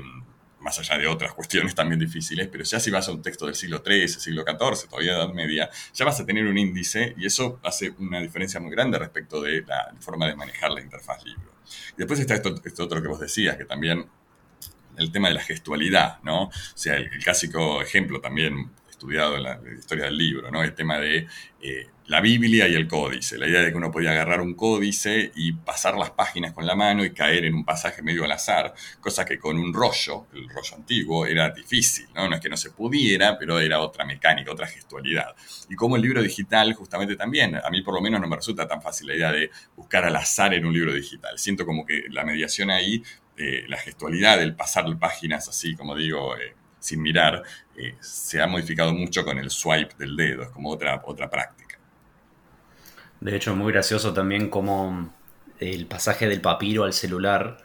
más 0.65 0.79
allá 0.79 0.97
de 0.97 1.07
otras 1.07 1.33
cuestiones 1.35 1.75
también 1.75 1.99
difíciles, 1.99 2.49
pero 2.51 2.63
ya 2.63 2.79
si 2.79 2.91
vas 2.91 3.07
a 3.07 3.11
un 3.11 3.21
texto 3.21 3.45
del 3.45 3.55
siglo 3.55 3.81
XIII, 3.85 4.07
siglo 4.07 4.43
XIV, 4.43 4.89
todavía 4.89 5.13
Edad 5.13 5.33
Media, 5.33 5.69
ya 5.93 6.05
vas 6.05 6.19
a 6.19 6.25
tener 6.25 6.45
un 6.45 6.57
índice 6.57 7.13
y 7.17 7.25
eso 7.25 7.59
hace 7.63 7.93
una 7.99 8.19
diferencia 8.19 8.59
muy 8.59 8.71
grande 8.71 8.97
respecto 8.97 9.41
de 9.41 9.61
la 9.61 9.93
forma 9.99 10.27
de 10.27 10.35
manejar 10.35 10.71
la 10.71 10.81
interfaz 10.81 11.23
libro. 11.23 11.53
Y 11.93 11.97
después 11.97 12.19
está 12.19 12.33
esto, 12.33 12.55
otro 12.79 13.01
que 13.01 13.07
vos 13.07 13.19
decías, 13.19 13.57
que 13.57 13.65
también 13.65 14.05
el 14.97 15.11
tema 15.11 15.27
de 15.27 15.35
la 15.35 15.41
gestualidad, 15.41 16.19
¿no? 16.23 16.43
O 16.43 16.51
sea, 16.73 16.95
el, 16.95 17.09
clásico 17.09 17.81
ejemplo 17.81 18.21
también 18.21 18.71
estudiado 18.89 19.35
en 19.35 19.43
la, 19.43 19.59
historia 19.77 20.05
del 20.05 20.17
libro, 20.17 20.49
¿no? 20.51 20.63
El 20.63 20.73
tema 20.73 20.99
de 20.99 21.27
eh, 21.61 21.87
la 22.07 22.21
Biblia 22.21 22.67
y 22.67 22.75
el 22.75 22.87
códice. 22.87 23.37
La 23.37 23.47
idea 23.47 23.61
de 23.61 23.71
que 23.71 23.77
uno 23.77 23.91
podía 23.91 24.11
agarrar 24.11 24.41
un 24.41 24.53
códice 24.53 25.31
y 25.35 25.53
pasar 25.53 25.97
las 25.97 26.11
páginas 26.11 26.53
con 26.53 26.65
la 26.65 26.75
mano 26.75 27.03
y 27.03 27.11
caer 27.11 27.45
en 27.45 27.55
un 27.55 27.65
pasaje 27.65 28.01
medio 28.01 28.23
al 28.23 28.31
azar, 28.31 28.73
cosa 28.99 29.25
que 29.25 29.39
con 29.39 29.57
un 29.57 29.73
rollo, 29.73 30.27
el 30.33 30.47
rollo 30.49 30.75
antiguo, 30.75 31.25
era 31.25 31.49
difícil, 31.49 32.07
¿no? 32.13 32.33
Es 32.33 32.39
que 32.39 32.49
no 32.49 32.57
se 32.57 32.71
pudiera, 32.71 33.37
pero 33.39 33.59
era 33.59 33.79
otra 33.79 34.05
mecánica, 34.05 34.51
otra 34.51 34.67
gestualidad. 34.67 35.35
Y 35.69 35.75
como 35.75 35.95
el 35.95 36.01
libro 36.01 36.21
digital, 36.21 36.73
justamente 36.73 37.15
también, 37.15 37.55
a 37.55 37.69
mí 37.69 37.81
por 37.81 37.93
lo 37.93 38.01
menos 38.01 38.21
no 38.21 38.27
me 38.27 38.35
resulta 38.35 38.67
tan 38.67 38.81
fácil 38.81 39.07
la 39.07 39.15
idea 39.15 39.31
de 39.31 39.49
buscar 39.75 40.05
al 40.05 40.15
azar 40.15 40.53
en 40.53 40.65
un 40.65 40.73
libro 40.73 40.93
digital. 40.93 41.37
Siento 41.39 41.65
como 41.65 41.85
que 41.85 42.03
la 42.09 42.23
mediación 42.23 42.69
ahí, 42.69 43.03
eh, 43.37 43.65
la 43.67 43.77
gestualidad, 43.77 44.41
el 44.41 44.55
pasar 44.55 44.85
páginas 44.99 45.49
así, 45.49 45.75
como 45.75 45.95
digo, 45.95 46.37
eh, 46.37 46.55
sin 46.79 47.01
mirar, 47.01 47.41
eh, 47.75 47.95
se 47.99 48.41
ha 48.41 48.47
modificado 48.47 48.93
mucho 48.93 49.25
con 49.25 49.39
el 49.39 49.49
swipe 49.49 49.95
del 49.97 50.15
dedo, 50.15 50.43
es 50.43 50.49
como 50.49 50.69
otra, 50.69 51.01
otra 51.03 51.29
práctica. 51.29 51.64
De 53.25 53.35
hecho, 53.35 53.51
es 53.51 53.57
muy 53.57 53.73
gracioso 53.73 54.13
también 54.13 54.51
como 54.51 55.11
el 55.59 55.87
pasaje 55.87 56.27
del 56.29 56.41
papiro 56.41 56.83
al 56.83 56.93
celular 56.93 57.57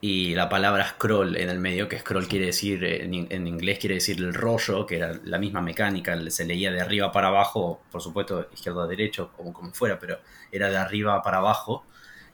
y 0.00 0.34
la 0.34 0.48
palabra 0.48 0.88
scroll 0.88 1.36
en 1.36 1.50
el 1.50 1.58
medio, 1.58 1.86
que 1.86 1.98
scroll 1.98 2.26
quiere 2.26 2.46
decir, 2.46 2.82
en, 2.82 3.46
inglés 3.46 3.78
quiere 3.78 3.96
decir 3.96 4.16
el 4.20 4.32
rollo, 4.32 4.86
que 4.86 4.96
era 4.96 5.20
la 5.24 5.36
misma 5.36 5.60
mecánica, 5.60 6.18
se 6.30 6.46
leía 6.46 6.72
de 6.72 6.80
arriba 6.80 7.12
para 7.12 7.28
abajo, 7.28 7.82
por 7.90 8.00
supuesto 8.00 8.48
izquierdo 8.54 8.80
a 8.80 8.86
derecho, 8.86 9.30
como, 9.36 9.52
como 9.52 9.74
fuera, 9.74 9.98
pero 9.98 10.18
era 10.50 10.70
de 10.70 10.78
arriba 10.78 11.20
para 11.20 11.38
abajo 11.38 11.84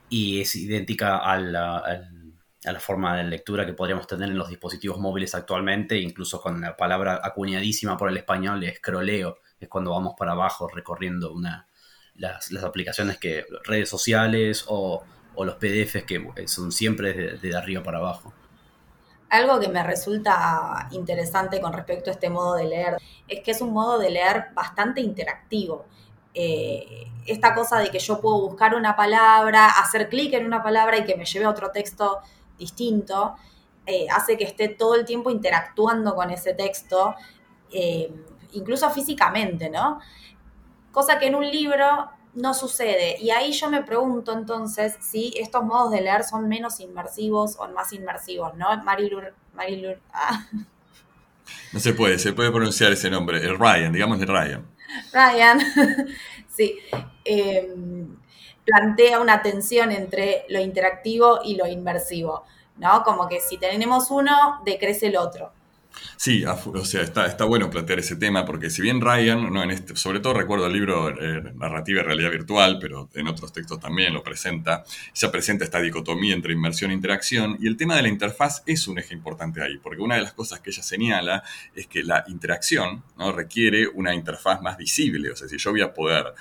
y 0.08 0.40
es 0.40 0.54
idéntica 0.54 1.16
a 1.16 1.36
la, 1.36 1.78
a 1.78 2.72
la 2.72 2.78
forma 2.78 3.16
de 3.16 3.24
lectura 3.24 3.66
que 3.66 3.72
podríamos 3.72 4.06
tener 4.06 4.28
en 4.28 4.38
los 4.38 4.50
dispositivos 4.50 5.00
móviles 5.00 5.34
actualmente, 5.34 5.98
incluso 5.98 6.40
con 6.40 6.60
la 6.60 6.76
palabra 6.76 7.22
acuñadísima 7.24 7.96
por 7.96 8.08
el 8.08 8.18
español, 8.18 8.64
scrolleo, 8.76 9.38
es 9.58 9.68
cuando 9.68 9.90
vamos 9.90 10.14
para 10.16 10.30
abajo 10.30 10.68
recorriendo 10.68 11.32
una, 11.32 11.67
las, 12.18 12.52
las 12.52 12.64
aplicaciones 12.64 13.18
que, 13.18 13.46
redes 13.64 13.88
sociales 13.88 14.64
o 14.68 15.02
o 15.38 15.44
los 15.44 15.54
PDFs 15.54 16.02
que 16.02 16.48
son 16.48 16.72
siempre 16.72 17.12
de, 17.38 17.56
arriba 17.56 17.80
para 17.80 17.98
abajo. 17.98 18.32
Algo 19.30 19.60
que 19.60 19.68
me 19.68 19.84
resulta 19.84 20.88
interesante 20.90 21.60
con 21.60 21.72
respecto 21.72 22.10
a 22.10 22.12
este 22.12 22.28
modo 22.28 22.56
de 22.56 22.64
leer 22.64 22.96
es 23.28 23.40
que 23.44 23.52
es 23.52 23.60
un 23.60 23.72
modo 23.72 24.00
de 24.00 24.10
leer 24.10 24.46
bastante 24.52 25.00
interactivo. 25.00 25.84
Eh, 26.34 27.06
esta 27.24 27.54
cosa 27.54 27.78
de 27.78 27.88
que 27.90 28.00
yo 28.00 28.20
puedo 28.20 28.40
buscar 28.40 28.74
una 28.74 28.96
palabra, 28.96 29.68
hacer 29.78 30.08
clic 30.08 30.34
en 30.34 30.44
una 30.44 30.60
palabra 30.60 30.98
y 30.98 31.04
que 31.04 31.14
me 31.14 31.24
lleve 31.24 31.44
a 31.44 31.50
otro 31.50 31.70
texto 31.70 32.18
distinto, 32.58 33.36
eh, 33.86 34.08
hace 34.10 34.36
que 34.36 34.44
esté 34.44 34.68
todo 34.68 34.96
el 34.96 35.04
tiempo 35.04 35.30
interactuando 35.30 36.16
con 36.16 36.32
ese 36.32 36.52
texto, 36.54 37.14
eh, 37.70 38.10
incluso 38.54 38.90
físicamente, 38.90 39.70
¿no? 39.70 40.00
Cosa 40.92 41.18
que 41.18 41.26
en 41.26 41.34
un 41.34 41.48
libro 41.48 42.10
no 42.34 42.54
sucede. 42.54 43.16
Y 43.20 43.30
ahí 43.30 43.52
yo 43.52 43.68
me 43.70 43.82
pregunto 43.82 44.32
entonces 44.32 44.96
si 45.00 45.32
estos 45.36 45.64
modos 45.64 45.90
de 45.90 46.00
leer 46.00 46.24
son 46.24 46.48
menos 46.48 46.80
inmersivos 46.80 47.56
o 47.58 47.68
más 47.68 47.92
inmersivos, 47.92 48.54
¿no? 48.54 48.82
Marilur, 48.84 49.34
Marilur, 49.54 50.00
ah. 50.12 50.46
No 51.72 51.80
se 51.80 51.94
puede, 51.94 52.18
se 52.18 52.32
puede 52.32 52.50
pronunciar 52.50 52.92
ese 52.92 53.10
nombre, 53.10 53.38
el 53.38 53.58
Ryan, 53.58 53.92
digamos 53.92 54.18
de 54.18 54.26
Ryan. 54.26 54.66
Ryan, 55.12 55.60
sí. 56.48 56.78
Em, 57.24 58.16
plantea 58.64 59.20
una 59.20 59.42
tensión 59.42 59.90
entre 59.92 60.44
lo 60.48 60.60
interactivo 60.60 61.40
y 61.42 61.56
lo 61.56 61.66
inmersivo, 61.66 62.44
¿no? 62.76 63.02
Como 63.02 63.28
que 63.28 63.40
si 63.40 63.56
tenemos 63.56 64.10
uno, 64.10 64.60
decrece 64.64 65.06
el 65.06 65.16
otro. 65.16 65.52
Sí, 66.16 66.44
o 66.44 66.84
sea, 66.84 67.02
está, 67.02 67.26
está 67.26 67.44
bueno 67.44 67.70
plantear 67.70 68.00
ese 68.00 68.16
tema 68.16 68.44
porque 68.44 68.70
si 68.70 68.82
bien 68.82 69.00
Ryan, 69.00 69.52
no 69.52 69.62
en 69.62 69.70
este, 69.70 69.96
sobre 69.96 70.20
todo 70.20 70.34
recuerdo 70.34 70.66
el 70.66 70.72
libro 70.72 71.10
eh, 71.10 71.52
Narrativa 71.54 72.00
y 72.00 72.04
Realidad 72.04 72.30
Virtual, 72.30 72.78
pero 72.80 73.08
en 73.14 73.28
otros 73.28 73.52
textos 73.52 73.78
también 73.80 74.12
lo 74.12 74.22
presenta, 74.22 74.84
ya 75.14 75.30
presenta 75.30 75.64
esta 75.64 75.80
dicotomía 75.80 76.34
entre 76.34 76.52
inmersión 76.52 76.90
e 76.90 76.94
interacción 76.94 77.56
y 77.60 77.68
el 77.68 77.76
tema 77.76 77.96
de 77.96 78.02
la 78.02 78.08
interfaz 78.08 78.62
es 78.66 78.88
un 78.88 78.98
eje 78.98 79.14
importante 79.14 79.62
ahí, 79.62 79.78
porque 79.78 80.02
una 80.02 80.16
de 80.16 80.22
las 80.22 80.32
cosas 80.32 80.60
que 80.60 80.70
ella 80.70 80.82
señala 80.82 81.42
es 81.74 81.86
que 81.86 82.02
la 82.02 82.24
interacción 82.28 83.02
¿no? 83.16 83.32
requiere 83.32 83.86
una 83.86 84.14
interfaz 84.14 84.60
más 84.60 84.76
visible, 84.76 85.30
o 85.30 85.36
sea, 85.36 85.48
si 85.48 85.58
yo 85.58 85.70
voy 85.70 85.82
a 85.82 85.94
poder 85.94 86.34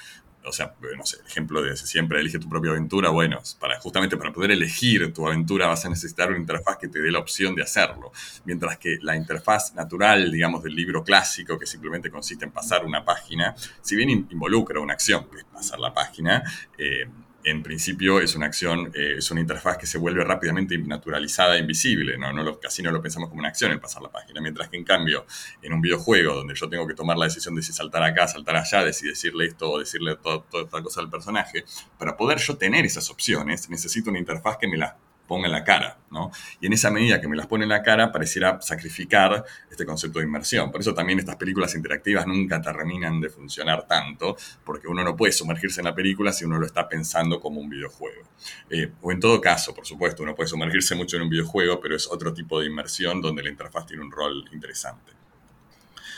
o 0.48 0.52
sea, 0.52 0.74
no 0.96 1.06
sé, 1.06 1.18
el 1.20 1.28
ejemplo 1.28 1.62
de 1.62 1.76
siempre 1.76 2.20
elige 2.20 2.40
tu 2.40 2.50
propia 2.50 2.72
aventura, 2.72 3.10
bueno, 3.10 3.42
para, 3.60 3.80
justamente 3.80 4.18
para 4.18 4.32
poder 4.32 4.52
elegir 4.52 5.14
tu 5.14 5.28
aventura 5.28 5.68
vas 5.68 5.86
a 5.86 5.90
necesitar 5.90 6.30
una 6.30 6.40
interfaz 6.40 6.78
que 6.78 6.88
te 6.88 7.00
dé 7.00 7.12
la 7.12 7.20
opción 7.20 7.56
de 7.56 7.64
hacerlo. 7.64 8.12
Mientras 8.46 8.78
que 8.78 8.98
la 9.02 9.16
interfaz 9.16 9.74
natural, 9.76 10.32
digamos, 10.32 10.64
del 10.64 10.76
libro 10.76 11.04
clásico, 11.04 11.58
que 11.58 11.66
simplemente 11.66 12.10
consiste 12.10 12.46
en 12.46 12.52
pasar 12.52 12.86
una 12.86 13.04
página, 13.04 13.56
si 13.82 13.96
bien 13.96 14.10
involucra 14.10 14.80
una 14.80 14.94
acción, 14.94 15.28
que 15.30 15.38
es 15.38 15.46
pasar 15.46 15.80
la 15.80 15.94
página, 15.94 16.44
eh, 16.78 17.08
en 17.44 17.64
principio 17.64 18.20
es 18.20 18.36
una 18.36 18.48
acción, 18.48 18.92
eh, 18.94 19.16
es 19.18 19.32
una 19.32 19.42
interfaz 19.42 19.78
que 19.78 19.86
se 19.86 19.98
vuelve 19.98 20.24
rápidamente 20.24 20.78
naturalizada 20.78 21.56
e 21.56 21.60
invisible, 21.60 22.18
¿no? 22.18 22.34
no 22.34 22.60
casi 22.60 22.82
no 22.82 22.92
lo 22.92 23.02
pensamos 23.02 23.30
como 23.30 23.40
una 23.40 23.50
acción 23.50 23.72
el 23.72 23.80
pasar 23.80 24.02
la 24.02 24.12
página, 24.12 24.42
mientras 24.42 24.70
que 24.70 24.78
en 24.78 24.84
cambio 24.84 25.26
en 25.62 25.74
un 25.74 25.82
videojuego 25.82 26.36
donde 26.36 26.56
yo 26.56 26.68
tengo 26.70 26.86
que 26.88 26.94
tomar 26.94 27.18
la 27.18 27.26
decisión 27.26 27.56
de 27.56 27.62
si 27.62 27.74
saltar 27.74 28.04
acá, 28.04 28.28
saltar 28.28 28.56
allá, 28.56 28.84
de 28.84 28.94
si 28.94 29.08
decirle 29.08 29.46
esto 29.46 29.72
o 29.72 29.80
decirle 29.80 30.16
toda, 30.18 30.44
toda 30.44 30.68
tal 30.68 30.84
cosa 30.84 31.02
al 31.02 31.10
personaje, 31.10 31.64
para 31.98 32.18
poder 32.18 32.40
yo 32.40 32.58
tener 32.58 32.86
esas 32.86 33.10
opciones 33.10 33.70
necesito 33.70 34.10
una 34.10 34.20
interfaz 34.20 34.58
que 34.58 34.68
me 34.68 34.78
las 34.78 34.94
ponga 35.28 35.48
en 35.48 35.52
la 35.52 35.64
cara, 35.64 36.00
¿no? 36.10 36.32
Y 36.62 36.68
en 36.68 36.74
esa 36.74 36.90
medida 36.90 37.20
que 37.20 37.28
me 37.28 37.36
las 37.36 37.48
pone 37.48 37.64
en 37.64 37.70
la 37.70 37.84
cara, 37.84 38.12
pareciera 38.12 38.60
sacrificar 38.62 39.44
este 39.70 39.86
concepto 39.86 40.20
de 40.20 40.26
inmersión. 40.26 40.72
Por 40.72 40.82
eso 40.82 40.94
también 40.94 41.20
estas 41.20 41.36
películas 41.36 41.76
interactivas 41.76 42.26
nunca 42.26 42.62
terminan 42.62 43.20
de 43.20 43.30
funcionar 43.30 43.86
tanto, 43.88 44.38
porque 44.64 44.88
uno 44.88 45.04
no 45.04 45.16
puede 45.16 45.34
sumergirse 45.34 45.82
en 45.82 45.86
la 45.86 45.96
película 45.96 46.32
si 46.32 46.46
uno 46.46 46.58
lo 46.58 46.66
está 46.66 46.88
pensando 46.88 47.40
como 47.40 47.60
un 47.60 47.70
videojuego. 47.70 48.24
Eh, 48.70 48.92
o 49.02 49.12
en 49.12 49.20
todo 49.20 49.40
caso, 49.42 49.74
por 49.74 49.86
supuesto, 49.86 50.24
uno 50.24 50.34
puede 50.34 50.48
sumergirse 50.48 50.96
mucho 50.96 51.18
en 51.18 51.24
un 51.24 51.30
videojuego, 51.30 51.80
pero 51.80 51.96
es 51.96 52.08
otro 52.08 52.34
tipo 52.34 52.60
de 52.60 52.68
inmersión 52.68 53.22
donde 53.22 53.44
la 53.44 53.50
interfaz 53.50 53.86
tiene 53.86 54.04
un 54.04 54.12
rol 54.12 54.46
interesante. 54.54 55.18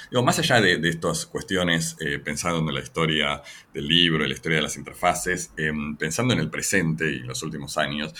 Digo, 0.09 0.23
más 0.23 0.39
allá 0.39 0.59
de, 0.59 0.89
estas 0.89 1.27
cuestiones, 1.27 1.95
eh, 1.99 2.17
pensando 2.17 2.67
en 2.67 2.73
la 2.73 2.81
historia 2.81 3.43
del 3.71 3.87
libro, 3.87 4.25
la 4.25 4.33
historia 4.33 4.55
de 4.55 4.63
las 4.63 4.75
interfaces, 4.75 5.51
em, 5.55 5.95
pensando 5.97 6.33
en 6.33 6.39
el 6.39 6.49
presente 6.49 7.11
y 7.11 7.19
los 7.19 7.43
últimos 7.43 7.77
años, 7.77 8.15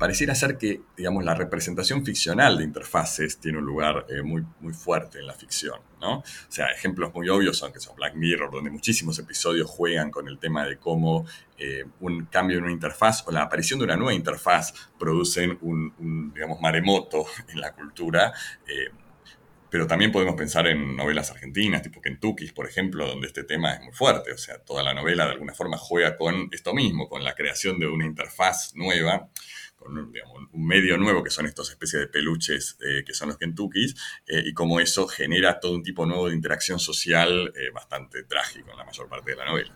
pareciera 0.00 0.34
ser 0.34 0.56
que, 0.56 0.80
digamos, 0.96 1.22
la 1.24 1.34
representación 1.34 2.06
ficcional 2.06 2.56
de 2.56 2.64
interfaces 2.64 3.38
tiene 3.38 3.58
un 3.58 3.66
lugar 3.66 4.06
eh, 4.08 4.22
muy, 4.22 4.42
muy 4.60 4.72
fuerte 4.72 5.18
en 5.18 5.26
la 5.26 5.34
ficción, 5.34 5.78
¿no? 6.00 6.20
O 6.20 6.24
sea, 6.48 6.68
ejemplos 6.68 7.12
muy 7.12 7.28
obvios 7.28 7.58
son 7.58 7.70
que 7.70 7.80
son 7.80 7.94
Black 7.96 8.14
Mirror, 8.14 8.50
donde 8.50 8.70
muchísimos 8.70 9.18
episodios 9.18 9.68
juegan 9.68 10.10
con 10.10 10.26
el 10.26 10.38
tema 10.38 10.64
de 10.64 10.78
cómo 10.78 11.26
eh, 11.58 11.84
un 12.00 12.24
cambio 12.24 12.56
en 12.56 12.64
una 12.64 12.72
interfaz 12.72 13.28
o 13.28 13.30
la 13.30 13.42
aparición 13.42 13.78
de 13.78 13.84
una 13.84 13.96
nueva 13.96 14.14
interfaz 14.14 14.72
producen 14.98 15.58
un, 15.60 16.32
digamos, 16.32 16.62
maremoto 16.62 17.26
en 17.48 17.60
la 17.60 17.74
cultura. 17.74 18.32
Eh, 18.66 18.88
pero 19.68 19.86
también 19.86 20.10
podemos 20.10 20.34
pensar 20.34 20.66
en 20.66 20.96
novelas 20.96 21.30
argentinas, 21.30 21.82
tipo 21.82 22.00
Kentucky, 22.00 22.50
por 22.52 22.66
ejemplo, 22.66 23.06
donde 23.06 23.26
este 23.26 23.44
tema 23.44 23.74
es 23.74 23.82
muy 23.82 23.92
fuerte. 23.92 24.32
O 24.32 24.38
sea, 24.38 24.58
toda 24.60 24.82
la 24.82 24.94
novela 24.94 25.26
de 25.26 25.32
alguna 25.32 25.52
forma 25.52 25.76
juega 25.76 26.16
con 26.16 26.48
esto 26.52 26.72
mismo, 26.72 27.06
con 27.06 27.22
la 27.22 27.34
creación 27.34 27.78
de 27.78 27.86
una 27.86 28.06
interfaz 28.06 28.74
nueva 28.74 29.28
con 29.80 29.96
un 29.96 30.66
medio 30.66 30.98
nuevo 30.98 31.24
que 31.24 31.30
son 31.30 31.46
estas 31.46 31.70
especies 31.70 32.02
de 32.02 32.08
peluches 32.08 32.76
eh, 32.80 33.02
que 33.04 33.14
son 33.14 33.28
los 33.28 33.38
Kentuckys, 33.38 33.94
eh, 34.26 34.42
y 34.46 34.52
cómo 34.52 34.78
eso 34.78 35.08
genera 35.08 35.58
todo 35.58 35.74
un 35.74 35.82
tipo 35.82 36.06
nuevo 36.06 36.28
de 36.28 36.34
interacción 36.34 36.78
social 36.78 37.52
eh, 37.56 37.70
bastante 37.72 38.22
trágico 38.24 38.70
en 38.70 38.78
la 38.78 38.84
mayor 38.84 39.08
parte 39.08 39.30
de 39.30 39.36
la 39.36 39.46
novela. 39.46 39.74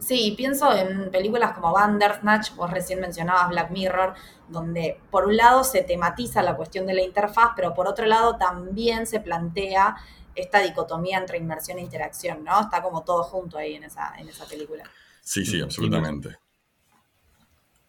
Sí, 0.00 0.34
pienso 0.36 0.74
en 0.74 1.10
películas 1.10 1.52
como 1.52 1.72
Bandersnatch, 1.72 2.54
vos 2.54 2.70
recién 2.70 3.00
mencionabas 3.00 3.50
Black 3.50 3.70
Mirror, 3.70 4.14
donde 4.48 4.98
por 5.10 5.26
un 5.26 5.36
lado 5.36 5.62
se 5.62 5.82
tematiza 5.82 6.42
la 6.42 6.56
cuestión 6.56 6.86
de 6.86 6.94
la 6.94 7.02
interfaz, 7.02 7.50
pero 7.54 7.74
por 7.74 7.86
otro 7.86 8.06
lado 8.06 8.36
también 8.36 9.06
se 9.06 9.20
plantea 9.20 9.96
esta 10.34 10.60
dicotomía 10.60 11.18
entre 11.18 11.36
inmersión 11.36 11.78
e 11.78 11.82
interacción, 11.82 12.44
¿no? 12.44 12.60
Está 12.62 12.82
como 12.82 13.04
todo 13.04 13.22
junto 13.24 13.58
ahí 13.58 13.74
en 13.74 13.84
esa, 13.84 14.14
en 14.18 14.28
esa 14.28 14.46
película. 14.46 14.84
Sí, 15.20 15.44
sí, 15.44 15.60
absolutamente. 15.60 16.38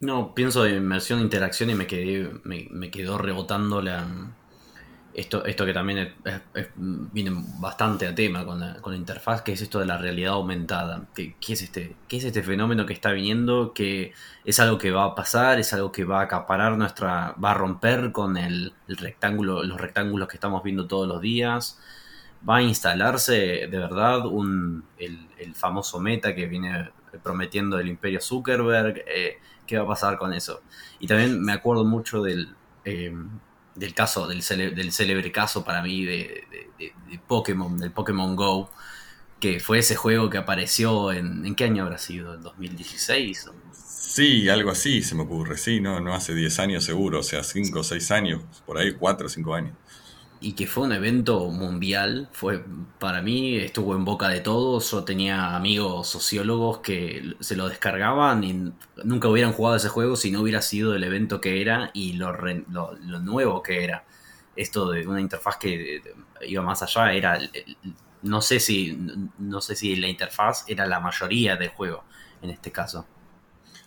No, 0.02 0.34
pienso 0.34 0.64
de 0.64 0.78
inmersión 0.78 1.20
e 1.20 1.22
interacción 1.22 1.70
y 1.70 1.76
me 1.76 1.86
quedé, 1.86 2.32
me, 2.44 2.90
quedó 2.90 3.20
rebotando 3.20 3.84
la 3.84 4.08
esto, 5.14 5.46
esto 5.46 5.64
que 5.66 5.74
también 5.74 6.16
viene 7.12 7.32
bastante 7.60 8.08
a 8.08 8.16
tema 8.16 8.44
con 8.44 8.60
la, 8.60 8.82
con 8.82 8.94
la, 8.94 8.98
interfaz, 8.98 9.44
que 9.44 9.52
es 9.54 9.62
esto 9.62 9.80
de 9.80 9.86
la 9.86 9.98
realidad 10.00 10.34
aumentada. 10.34 11.06
¿Qué, 11.14 11.36
es 11.50 11.62
este, 11.62 11.96
¿Qué 12.08 12.18
es 12.18 12.24
este 12.24 12.42
fenómeno 12.42 12.88
que 12.88 12.94
está 12.94 13.12
viniendo? 13.12 13.74
Que 13.74 14.14
es 14.44 14.60
algo 14.60 14.80
que 14.80 14.90
va 14.90 15.06
a 15.06 15.16
pasar, 15.16 15.60
es 15.60 15.72
algo 15.74 15.92
que 15.92 16.04
va 16.04 16.22
a 16.22 16.24
acaparar 16.24 16.78
nuestra, 16.78 17.36
va 17.44 17.52
a 17.52 17.54
romper 17.54 18.12
con 18.12 18.38
el, 18.38 18.74
rectángulo, 18.88 19.64
los 19.64 19.80
rectángulos 19.80 20.28
que 20.28 20.38
estamos 20.38 20.64
viendo 20.64 20.88
todos 20.88 21.08
los 21.08 21.22
días. 21.22 21.80
Va 22.48 22.58
a 22.58 22.62
instalarse 22.64 23.68
de 23.68 23.78
verdad 23.78 24.26
un, 24.26 24.84
el, 24.98 25.28
el 25.38 25.54
famoso 25.54 26.00
meta 26.00 26.34
que 26.34 26.48
viene 26.48 26.90
prometiendo 27.22 27.80
el 27.80 27.88
imperio 27.88 28.20
Zuckerberg. 28.20 29.04
Eh, 29.08 29.38
qué 29.72 29.78
va 29.78 29.86
a 29.86 29.88
pasar 29.88 30.18
con 30.18 30.34
eso. 30.34 30.62
Y 31.00 31.08
también 31.08 31.42
me 31.42 31.54
acuerdo 31.54 31.86
mucho 31.86 32.22
del, 32.22 32.54
eh, 32.84 33.14
del 33.76 33.94
caso, 33.94 34.28
del, 34.28 34.44
del, 34.76 34.92
célebre 34.92 35.32
caso 35.32 35.64
para 35.64 35.82
mí 35.82 36.04
de, 36.04 36.44
de, 36.78 37.20
Pokémon, 37.26 37.78
del 37.78 37.92
Pokémon 37.92 38.36
Go, 38.36 38.70
que 39.40 39.62
fue 39.62 39.80
ese 39.80 39.96
juego 39.96 40.30
que 40.30 40.38
apareció 40.38 41.14
en, 41.14 41.46
¿en 41.46 41.56
qué 41.56 41.64
año 41.64 41.84
habrá 41.84 41.98
sido? 41.98 42.34
¿En 42.34 42.42
2016? 42.42 43.50
Sí, 43.74 44.50
algo 44.50 44.72
así 44.72 45.02
se 45.02 45.16
me 45.16 45.24
ocurre, 45.24 45.58
sí, 45.58 45.80
no, 45.80 46.02
no 46.02 46.14
hace 46.14 46.36
10 46.36 46.60
años 46.60 46.84
seguro, 46.84 47.20
o 47.20 47.24
sea, 47.24 47.44
5 47.44 47.80
o 47.80 47.84
6 47.84 48.12
años, 48.12 48.42
por 48.66 48.78
ahí 48.78 48.92
4 48.92 49.26
o 49.26 49.30
5 49.30 49.56
años 49.56 49.76
y 50.42 50.54
que 50.54 50.66
fue 50.66 50.86
un 50.86 50.92
evento 50.92 51.50
mundial, 51.52 52.28
fue 52.32 52.66
para 53.00 53.22
mí 53.22 53.58
estuvo 53.58 53.96
en 53.96 54.04
boca 54.04 54.28
de 54.28 54.42
todos, 54.42 54.90
yo 54.90 55.04
tenía 55.04 55.56
amigos 55.56 56.08
sociólogos 56.08 56.80
que 56.80 57.36
se 57.40 57.56
lo 57.56 57.70
descargaban 57.70 58.44
y 58.44 58.74
nunca 59.04 59.28
hubieran 59.30 59.54
jugado 59.54 59.76
ese 59.76 59.90
juego 59.90 60.16
si 60.16 60.32
no 60.32 60.42
hubiera 60.42 60.64
sido 60.64 60.96
el 60.96 61.04
evento 61.04 61.40
que 61.40 61.62
era 61.62 61.92
y 61.94 62.14
lo, 62.14 62.34
lo, 62.34 63.20
nuevo 63.20 63.62
que 63.62 63.84
era. 63.84 64.04
Esto 64.56 64.90
de 64.90 65.08
una 65.08 65.22
interfaz 65.22 65.58
que 65.58 66.02
iba 66.42 66.64
más 66.64 66.82
allá 66.82 67.14
era 67.14 67.40
no 68.24 68.42
sé 68.42 68.60
si 68.60 68.98
no 69.38 69.62
sé 69.62 69.76
si 69.76 69.96
la 69.96 70.08
interfaz 70.08 70.66
era 70.68 70.88
la 70.88 71.00
mayoría 71.00 71.56
del 71.56 71.70
juego 71.70 72.04
en 72.42 72.50
este 72.50 72.72
caso. 72.72 73.06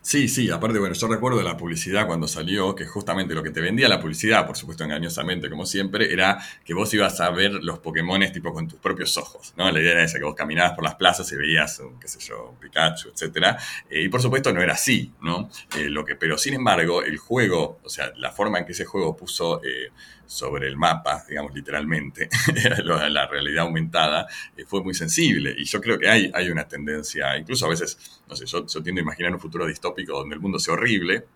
Sí, 0.06 0.28
sí, 0.28 0.50
aparte, 0.50 0.78
bueno, 0.78 0.94
yo 0.94 1.08
recuerdo 1.08 1.38
de 1.38 1.44
la 1.44 1.56
publicidad 1.56 2.06
cuando 2.06 2.28
salió, 2.28 2.74
que 2.74 2.84
justamente 2.84 3.34
lo 3.34 3.42
que 3.42 3.48
te 3.48 3.62
vendía 3.62 3.88
la 3.88 4.00
publicidad, 4.00 4.46
por 4.46 4.54
supuesto 4.54 4.84
engañosamente, 4.84 5.48
como 5.48 5.64
siempre, 5.64 6.12
era 6.12 6.38
que 6.62 6.74
vos 6.74 6.92
ibas 6.92 7.22
a 7.22 7.30
ver 7.30 7.52
los 7.64 7.78
Pokémones 7.78 8.30
tipo 8.30 8.52
con 8.52 8.68
tus 8.68 8.78
propios 8.78 9.16
ojos, 9.16 9.54
¿no? 9.56 9.70
La 9.70 9.80
idea 9.80 9.92
era 9.92 10.04
esa, 10.04 10.18
que 10.18 10.24
vos 10.24 10.34
caminabas 10.34 10.74
por 10.74 10.84
las 10.84 10.96
plazas 10.96 11.32
y 11.32 11.36
veías, 11.36 11.80
qué 11.98 12.06
sé 12.06 12.18
yo, 12.20 12.50
un 12.50 12.60
Pikachu, 12.60 13.08
etc. 13.08 13.56
Eh, 13.88 14.02
y 14.02 14.08
por 14.10 14.20
supuesto 14.20 14.52
no 14.52 14.60
era 14.60 14.74
así, 14.74 15.10
¿no? 15.22 15.48
Eh, 15.78 15.88
lo 15.88 16.04
que, 16.04 16.16
pero 16.16 16.36
sin 16.36 16.52
embargo, 16.52 17.02
el 17.02 17.16
juego, 17.16 17.80
o 17.82 17.88
sea, 17.88 18.12
la 18.18 18.30
forma 18.30 18.58
en 18.58 18.66
que 18.66 18.72
ese 18.72 18.84
juego 18.84 19.16
puso... 19.16 19.62
Eh, 19.64 19.88
sobre 20.26 20.68
el 20.68 20.76
mapa, 20.76 21.24
digamos 21.28 21.54
literalmente, 21.54 22.28
la 22.84 23.26
realidad 23.26 23.64
aumentada, 23.64 24.26
eh, 24.56 24.64
fue 24.66 24.82
muy 24.82 24.94
sensible. 24.94 25.54
Y 25.56 25.64
yo 25.64 25.80
creo 25.80 25.98
que 25.98 26.08
hay, 26.08 26.30
hay 26.34 26.50
una 26.50 26.66
tendencia, 26.66 27.36
incluso 27.36 27.66
a 27.66 27.68
veces, 27.68 28.20
no 28.28 28.36
sé, 28.36 28.46
yo, 28.46 28.66
yo 28.66 28.82
tiendo 28.82 29.00
a 29.00 29.02
imaginar 29.02 29.32
un 29.32 29.40
futuro 29.40 29.66
distópico 29.66 30.18
donde 30.18 30.34
el 30.34 30.40
mundo 30.40 30.58
sea 30.58 30.74
horrible, 30.74 31.26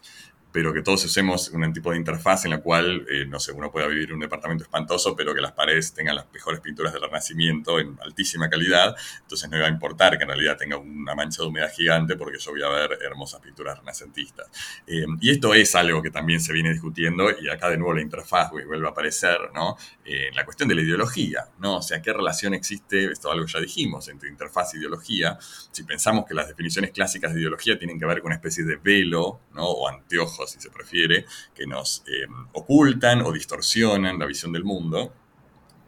pero 0.52 0.72
que 0.72 0.82
todos 0.82 1.04
usemos 1.04 1.50
un 1.50 1.72
tipo 1.72 1.90
de 1.90 1.98
interfaz 1.98 2.44
en 2.44 2.52
la 2.52 2.58
cual, 2.58 3.06
eh, 3.10 3.26
no 3.26 3.38
sé, 3.38 3.52
uno 3.52 3.70
pueda 3.70 3.86
vivir 3.86 4.08
en 4.08 4.14
un 4.14 4.20
departamento 4.20 4.64
espantoso, 4.64 5.14
pero 5.14 5.34
que 5.34 5.40
las 5.40 5.52
paredes 5.52 5.92
tengan 5.92 6.16
las 6.16 6.26
mejores 6.32 6.60
pinturas 6.60 6.92
del 6.92 7.02
Renacimiento 7.02 7.78
en 7.78 7.98
altísima 8.02 8.48
calidad, 8.48 8.96
entonces 9.20 9.48
no 9.50 9.56
iba 9.56 9.66
a 9.66 9.70
importar 9.70 10.16
que 10.16 10.24
en 10.24 10.28
realidad 10.28 10.56
tenga 10.56 10.76
una 10.76 11.14
mancha 11.14 11.42
de 11.42 11.48
humedad 11.48 11.70
gigante 11.72 12.16
porque 12.16 12.38
yo 12.38 12.50
voy 12.50 12.62
a 12.62 12.68
ver 12.68 12.98
hermosas 13.02 13.40
pinturas 13.40 13.78
renacentistas. 13.78 14.46
Eh, 14.86 15.06
y 15.20 15.30
esto 15.30 15.54
es 15.54 15.74
algo 15.74 16.02
que 16.02 16.10
también 16.10 16.40
se 16.40 16.52
viene 16.52 16.72
discutiendo 16.72 17.30
y 17.38 17.48
acá 17.48 17.68
de 17.70 17.76
nuevo 17.76 17.94
la 17.94 18.02
interfaz 18.02 18.50
vuelve 18.50 18.86
a 18.86 18.90
aparecer, 18.90 19.38
¿no? 19.54 19.76
Eh, 20.04 20.30
la 20.34 20.44
cuestión 20.44 20.68
de 20.68 20.74
la 20.74 20.82
ideología, 20.82 21.48
¿no? 21.58 21.76
O 21.76 21.82
sea, 21.82 22.00
¿qué 22.00 22.12
relación 22.12 22.54
existe, 22.54 23.12
esto 23.12 23.28
es 23.28 23.34
algo 23.34 23.46
ya 23.46 23.60
dijimos, 23.60 24.08
entre 24.08 24.28
interfaz 24.28 24.74
e 24.74 24.78
ideología? 24.78 25.38
Si 25.70 25.84
pensamos 25.84 26.24
que 26.26 26.34
las 26.34 26.48
definiciones 26.48 26.90
clásicas 26.92 27.34
de 27.34 27.40
ideología 27.40 27.78
tienen 27.78 27.98
que 27.98 28.06
ver 28.06 28.20
con 28.20 28.28
una 28.28 28.36
especie 28.36 28.64
de 28.64 28.76
velo, 28.76 29.40
¿no? 29.52 29.64
O 29.64 29.88
anteojo 29.88 30.37
si 30.46 30.60
se 30.60 30.70
prefiere, 30.70 31.26
que 31.54 31.66
nos 31.66 32.04
eh, 32.06 32.26
ocultan 32.52 33.22
o 33.22 33.32
distorsionan 33.32 34.18
la 34.18 34.26
visión 34.26 34.52
del 34.52 34.64
mundo. 34.64 35.12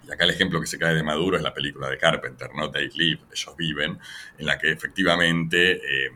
Y 0.07 0.13
acá 0.13 0.25
el 0.25 0.31
ejemplo 0.31 0.61
que 0.61 0.67
se 0.67 0.79
cae 0.79 0.95
de 0.95 1.03
Maduro 1.03 1.37
es 1.37 1.43
la 1.43 1.55
película 1.55 1.89
de 1.89 1.99
Carpenter, 1.99 2.51
¿no? 2.55 2.71
They 2.71 2.91
Live, 2.91 3.21
ellos 3.33 3.57
viven, 3.57 3.99
en 4.39 4.47
la 4.47 4.59
que 4.59 4.73
efectivamente 4.73 5.73
eh, 5.73 6.11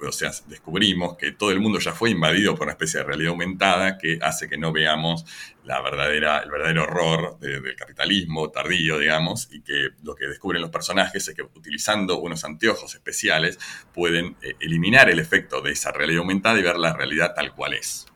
o 0.00 0.12
sea, 0.12 0.30
descubrimos 0.46 1.16
que 1.16 1.32
todo 1.32 1.50
el 1.50 1.60
mundo 1.60 1.78
ya 1.78 1.92
fue 1.92 2.10
invadido 2.10 2.54
por 2.54 2.64
una 2.64 2.72
especie 2.72 3.00
de 3.00 3.06
realidad 3.06 3.30
aumentada 3.30 3.98
que 3.98 4.18
hace 4.20 4.48
que 4.48 4.58
no 4.58 4.72
veamos 4.72 5.24
la 5.64 5.80
verdadera, 5.80 6.38
el 6.38 6.50
verdadero 6.50 6.84
horror 6.84 7.38
del 7.40 7.74
capitalismo 7.74 8.50
tardío, 8.50 8.98
digamos, 8.98 9.48
y 9.50 9.62
que 9.62 9.88
lo 10.02 10.14
que 10.14 10.26
descubren 10.26 10.62
los 10.62 10.70
personajes 10.70 11.26
es 11.26 11.34
que 11.34 11.42
utilizando 11.42 12.18
unos 12.18 12.44
anteojos 12.44 12.94
especiales 12.94 13.58
pueden 13.92 14.36
eh, 14.42 14.54
eliminar 14.60 15.10
el 15.10 15.18
efecto 15.18 15.60
de 15.60 15.72
esa 15.72 15.90
realidad 15.90 16.20
aumentada 16.20 16.58
y 16.58 16.62
ver 16.62 16.76
la 16.76 16.92
realidad 16.92 17.34
tal 17.34 17.54
cual 17.54 17.74
es. 17.74 18.06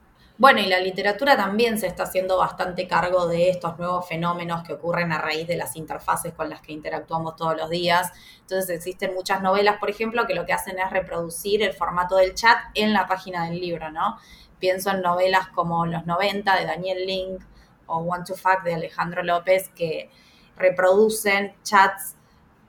Bueno, 0.41 0.61
y 0.61 0.67
la 0.69 0.81
literatura 0.81 1.37
también 1.37 1.79
se 1.79 1.87
está 1.87 2.05
haciendo 2.05 2.39
bastante 2.39 2.89
cargo 2.89 3.29
de 3.29 3.51
estos 3.51 3.79
nuevos 3.79 4.09
fenómenos 4.09 4.67
que 4.67 4.73
ocurren 4.73 5.13
a 5.13 5.19
raíz 5.19 5.47
de 5.47 5.59
las 5.59 5.77
interfaces 5.77 6.33
con 6.33 6.49
las 6.49 6.63
que 6.63 6.73
interactuamos 6.73 7.37
todos 7.37 7.59
los 7.59 7.69
días. 7.69 8.11
Entonces 8.41 8.71
existen 8.71 9.13
muchas 9.13 9.43
novelas, 9.43 9.77
por 9.77 9.91
ejemplo, 9.91 10.27
que 10.27 10.35
lo 10.35 10.47
que 10.47 10.55
hacen 10.55 10.79
es 10.79 10.91
reproducir 10.91 11.63
el 11.63 11.75
formato 11.75 12.17
del 12.17 12.35
chat 12.35 12.57
en 12.73 12.95
la 12.95 13.07
página 13.07 13.51
del 13.51 13.61
libro, 13.61 13.91
¿no? 13.91 14.17
Pienso 14.59 14.91
en 14.93 15.03
novelas 15.03 15.49
como 15.49 15.85
Los 15.85 16.07
90 16.07 16.57
de 16.57 16.65
Daniel 16.65 17.07
Link 17.07 17.43
o 17.85 17.99
One 17.99 18.25
to 18.27 18.35
Fact 18.35 18.65
de 18.65 18.73
Alejandro 18.73 19.23
López 19.23 19.69
que 19.77 20.09
reproducen 20.57 21.55
chats 21.65 22.17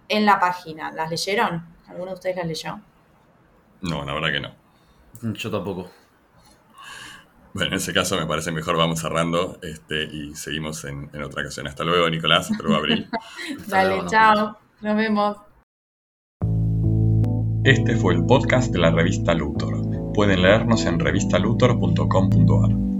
en 0.09 0.25
la 0.25 0.41
página. 0.41 0.91
¿Las 0.91 1.09
leyeron? 1.09 1.65
¿Alguno 1.87 2.07
de 2.07 2.15
ustedes 2.15 2.35
las 2.35 2.47
leyó? 2.47 2.81
No, 3.79 4.03
la 4.03 4.13
verdad 4.13 4.29
que 4.29 4.39
no. 4.41 5.33
Yo 5.35 5.49
tampoco. 5.49 6.00
Bueno, 7.53 7.71
en 7.71 7.77
ese 7.77 7.93
caso 7.93 8.17
me 8.17 8.25
parece 8.25 8.51
mejor 8.51 8.77
vamos 8.77 8.99
cerrando 8.99 9.59
este, 9.61 10.03
y 10.03 10.35
seguimos 10.35 10.85
en, 10.85 11.09
otra 11.21 11.41
ocasión. 11.41 11.67
Hasta 11.67 11.83
luego, 11.83 12.09
Nicolás. 12.09 12.49
Hasta 12.51 12.63
luego, 12.63 12.77
Abril. 12.77 13.09
Dale, 13.67 14.03
chao. 14.07 14.57
Nos 14.81 14.95
vemos. 14.95 15.37
Este 17.63 17.95
fue 17.95 18.15
el 18.15 18.25
podcast 18.25 18.71
de 18.71 18.79
la 18.79 18.89
revista 18.91 19.33
Luthor. 19.33 20.13
Pueden 20.13 20.41
leernos 20.41 20.85
en 20.85 20.99
revistaluthor.com.ar. 20.99 22.90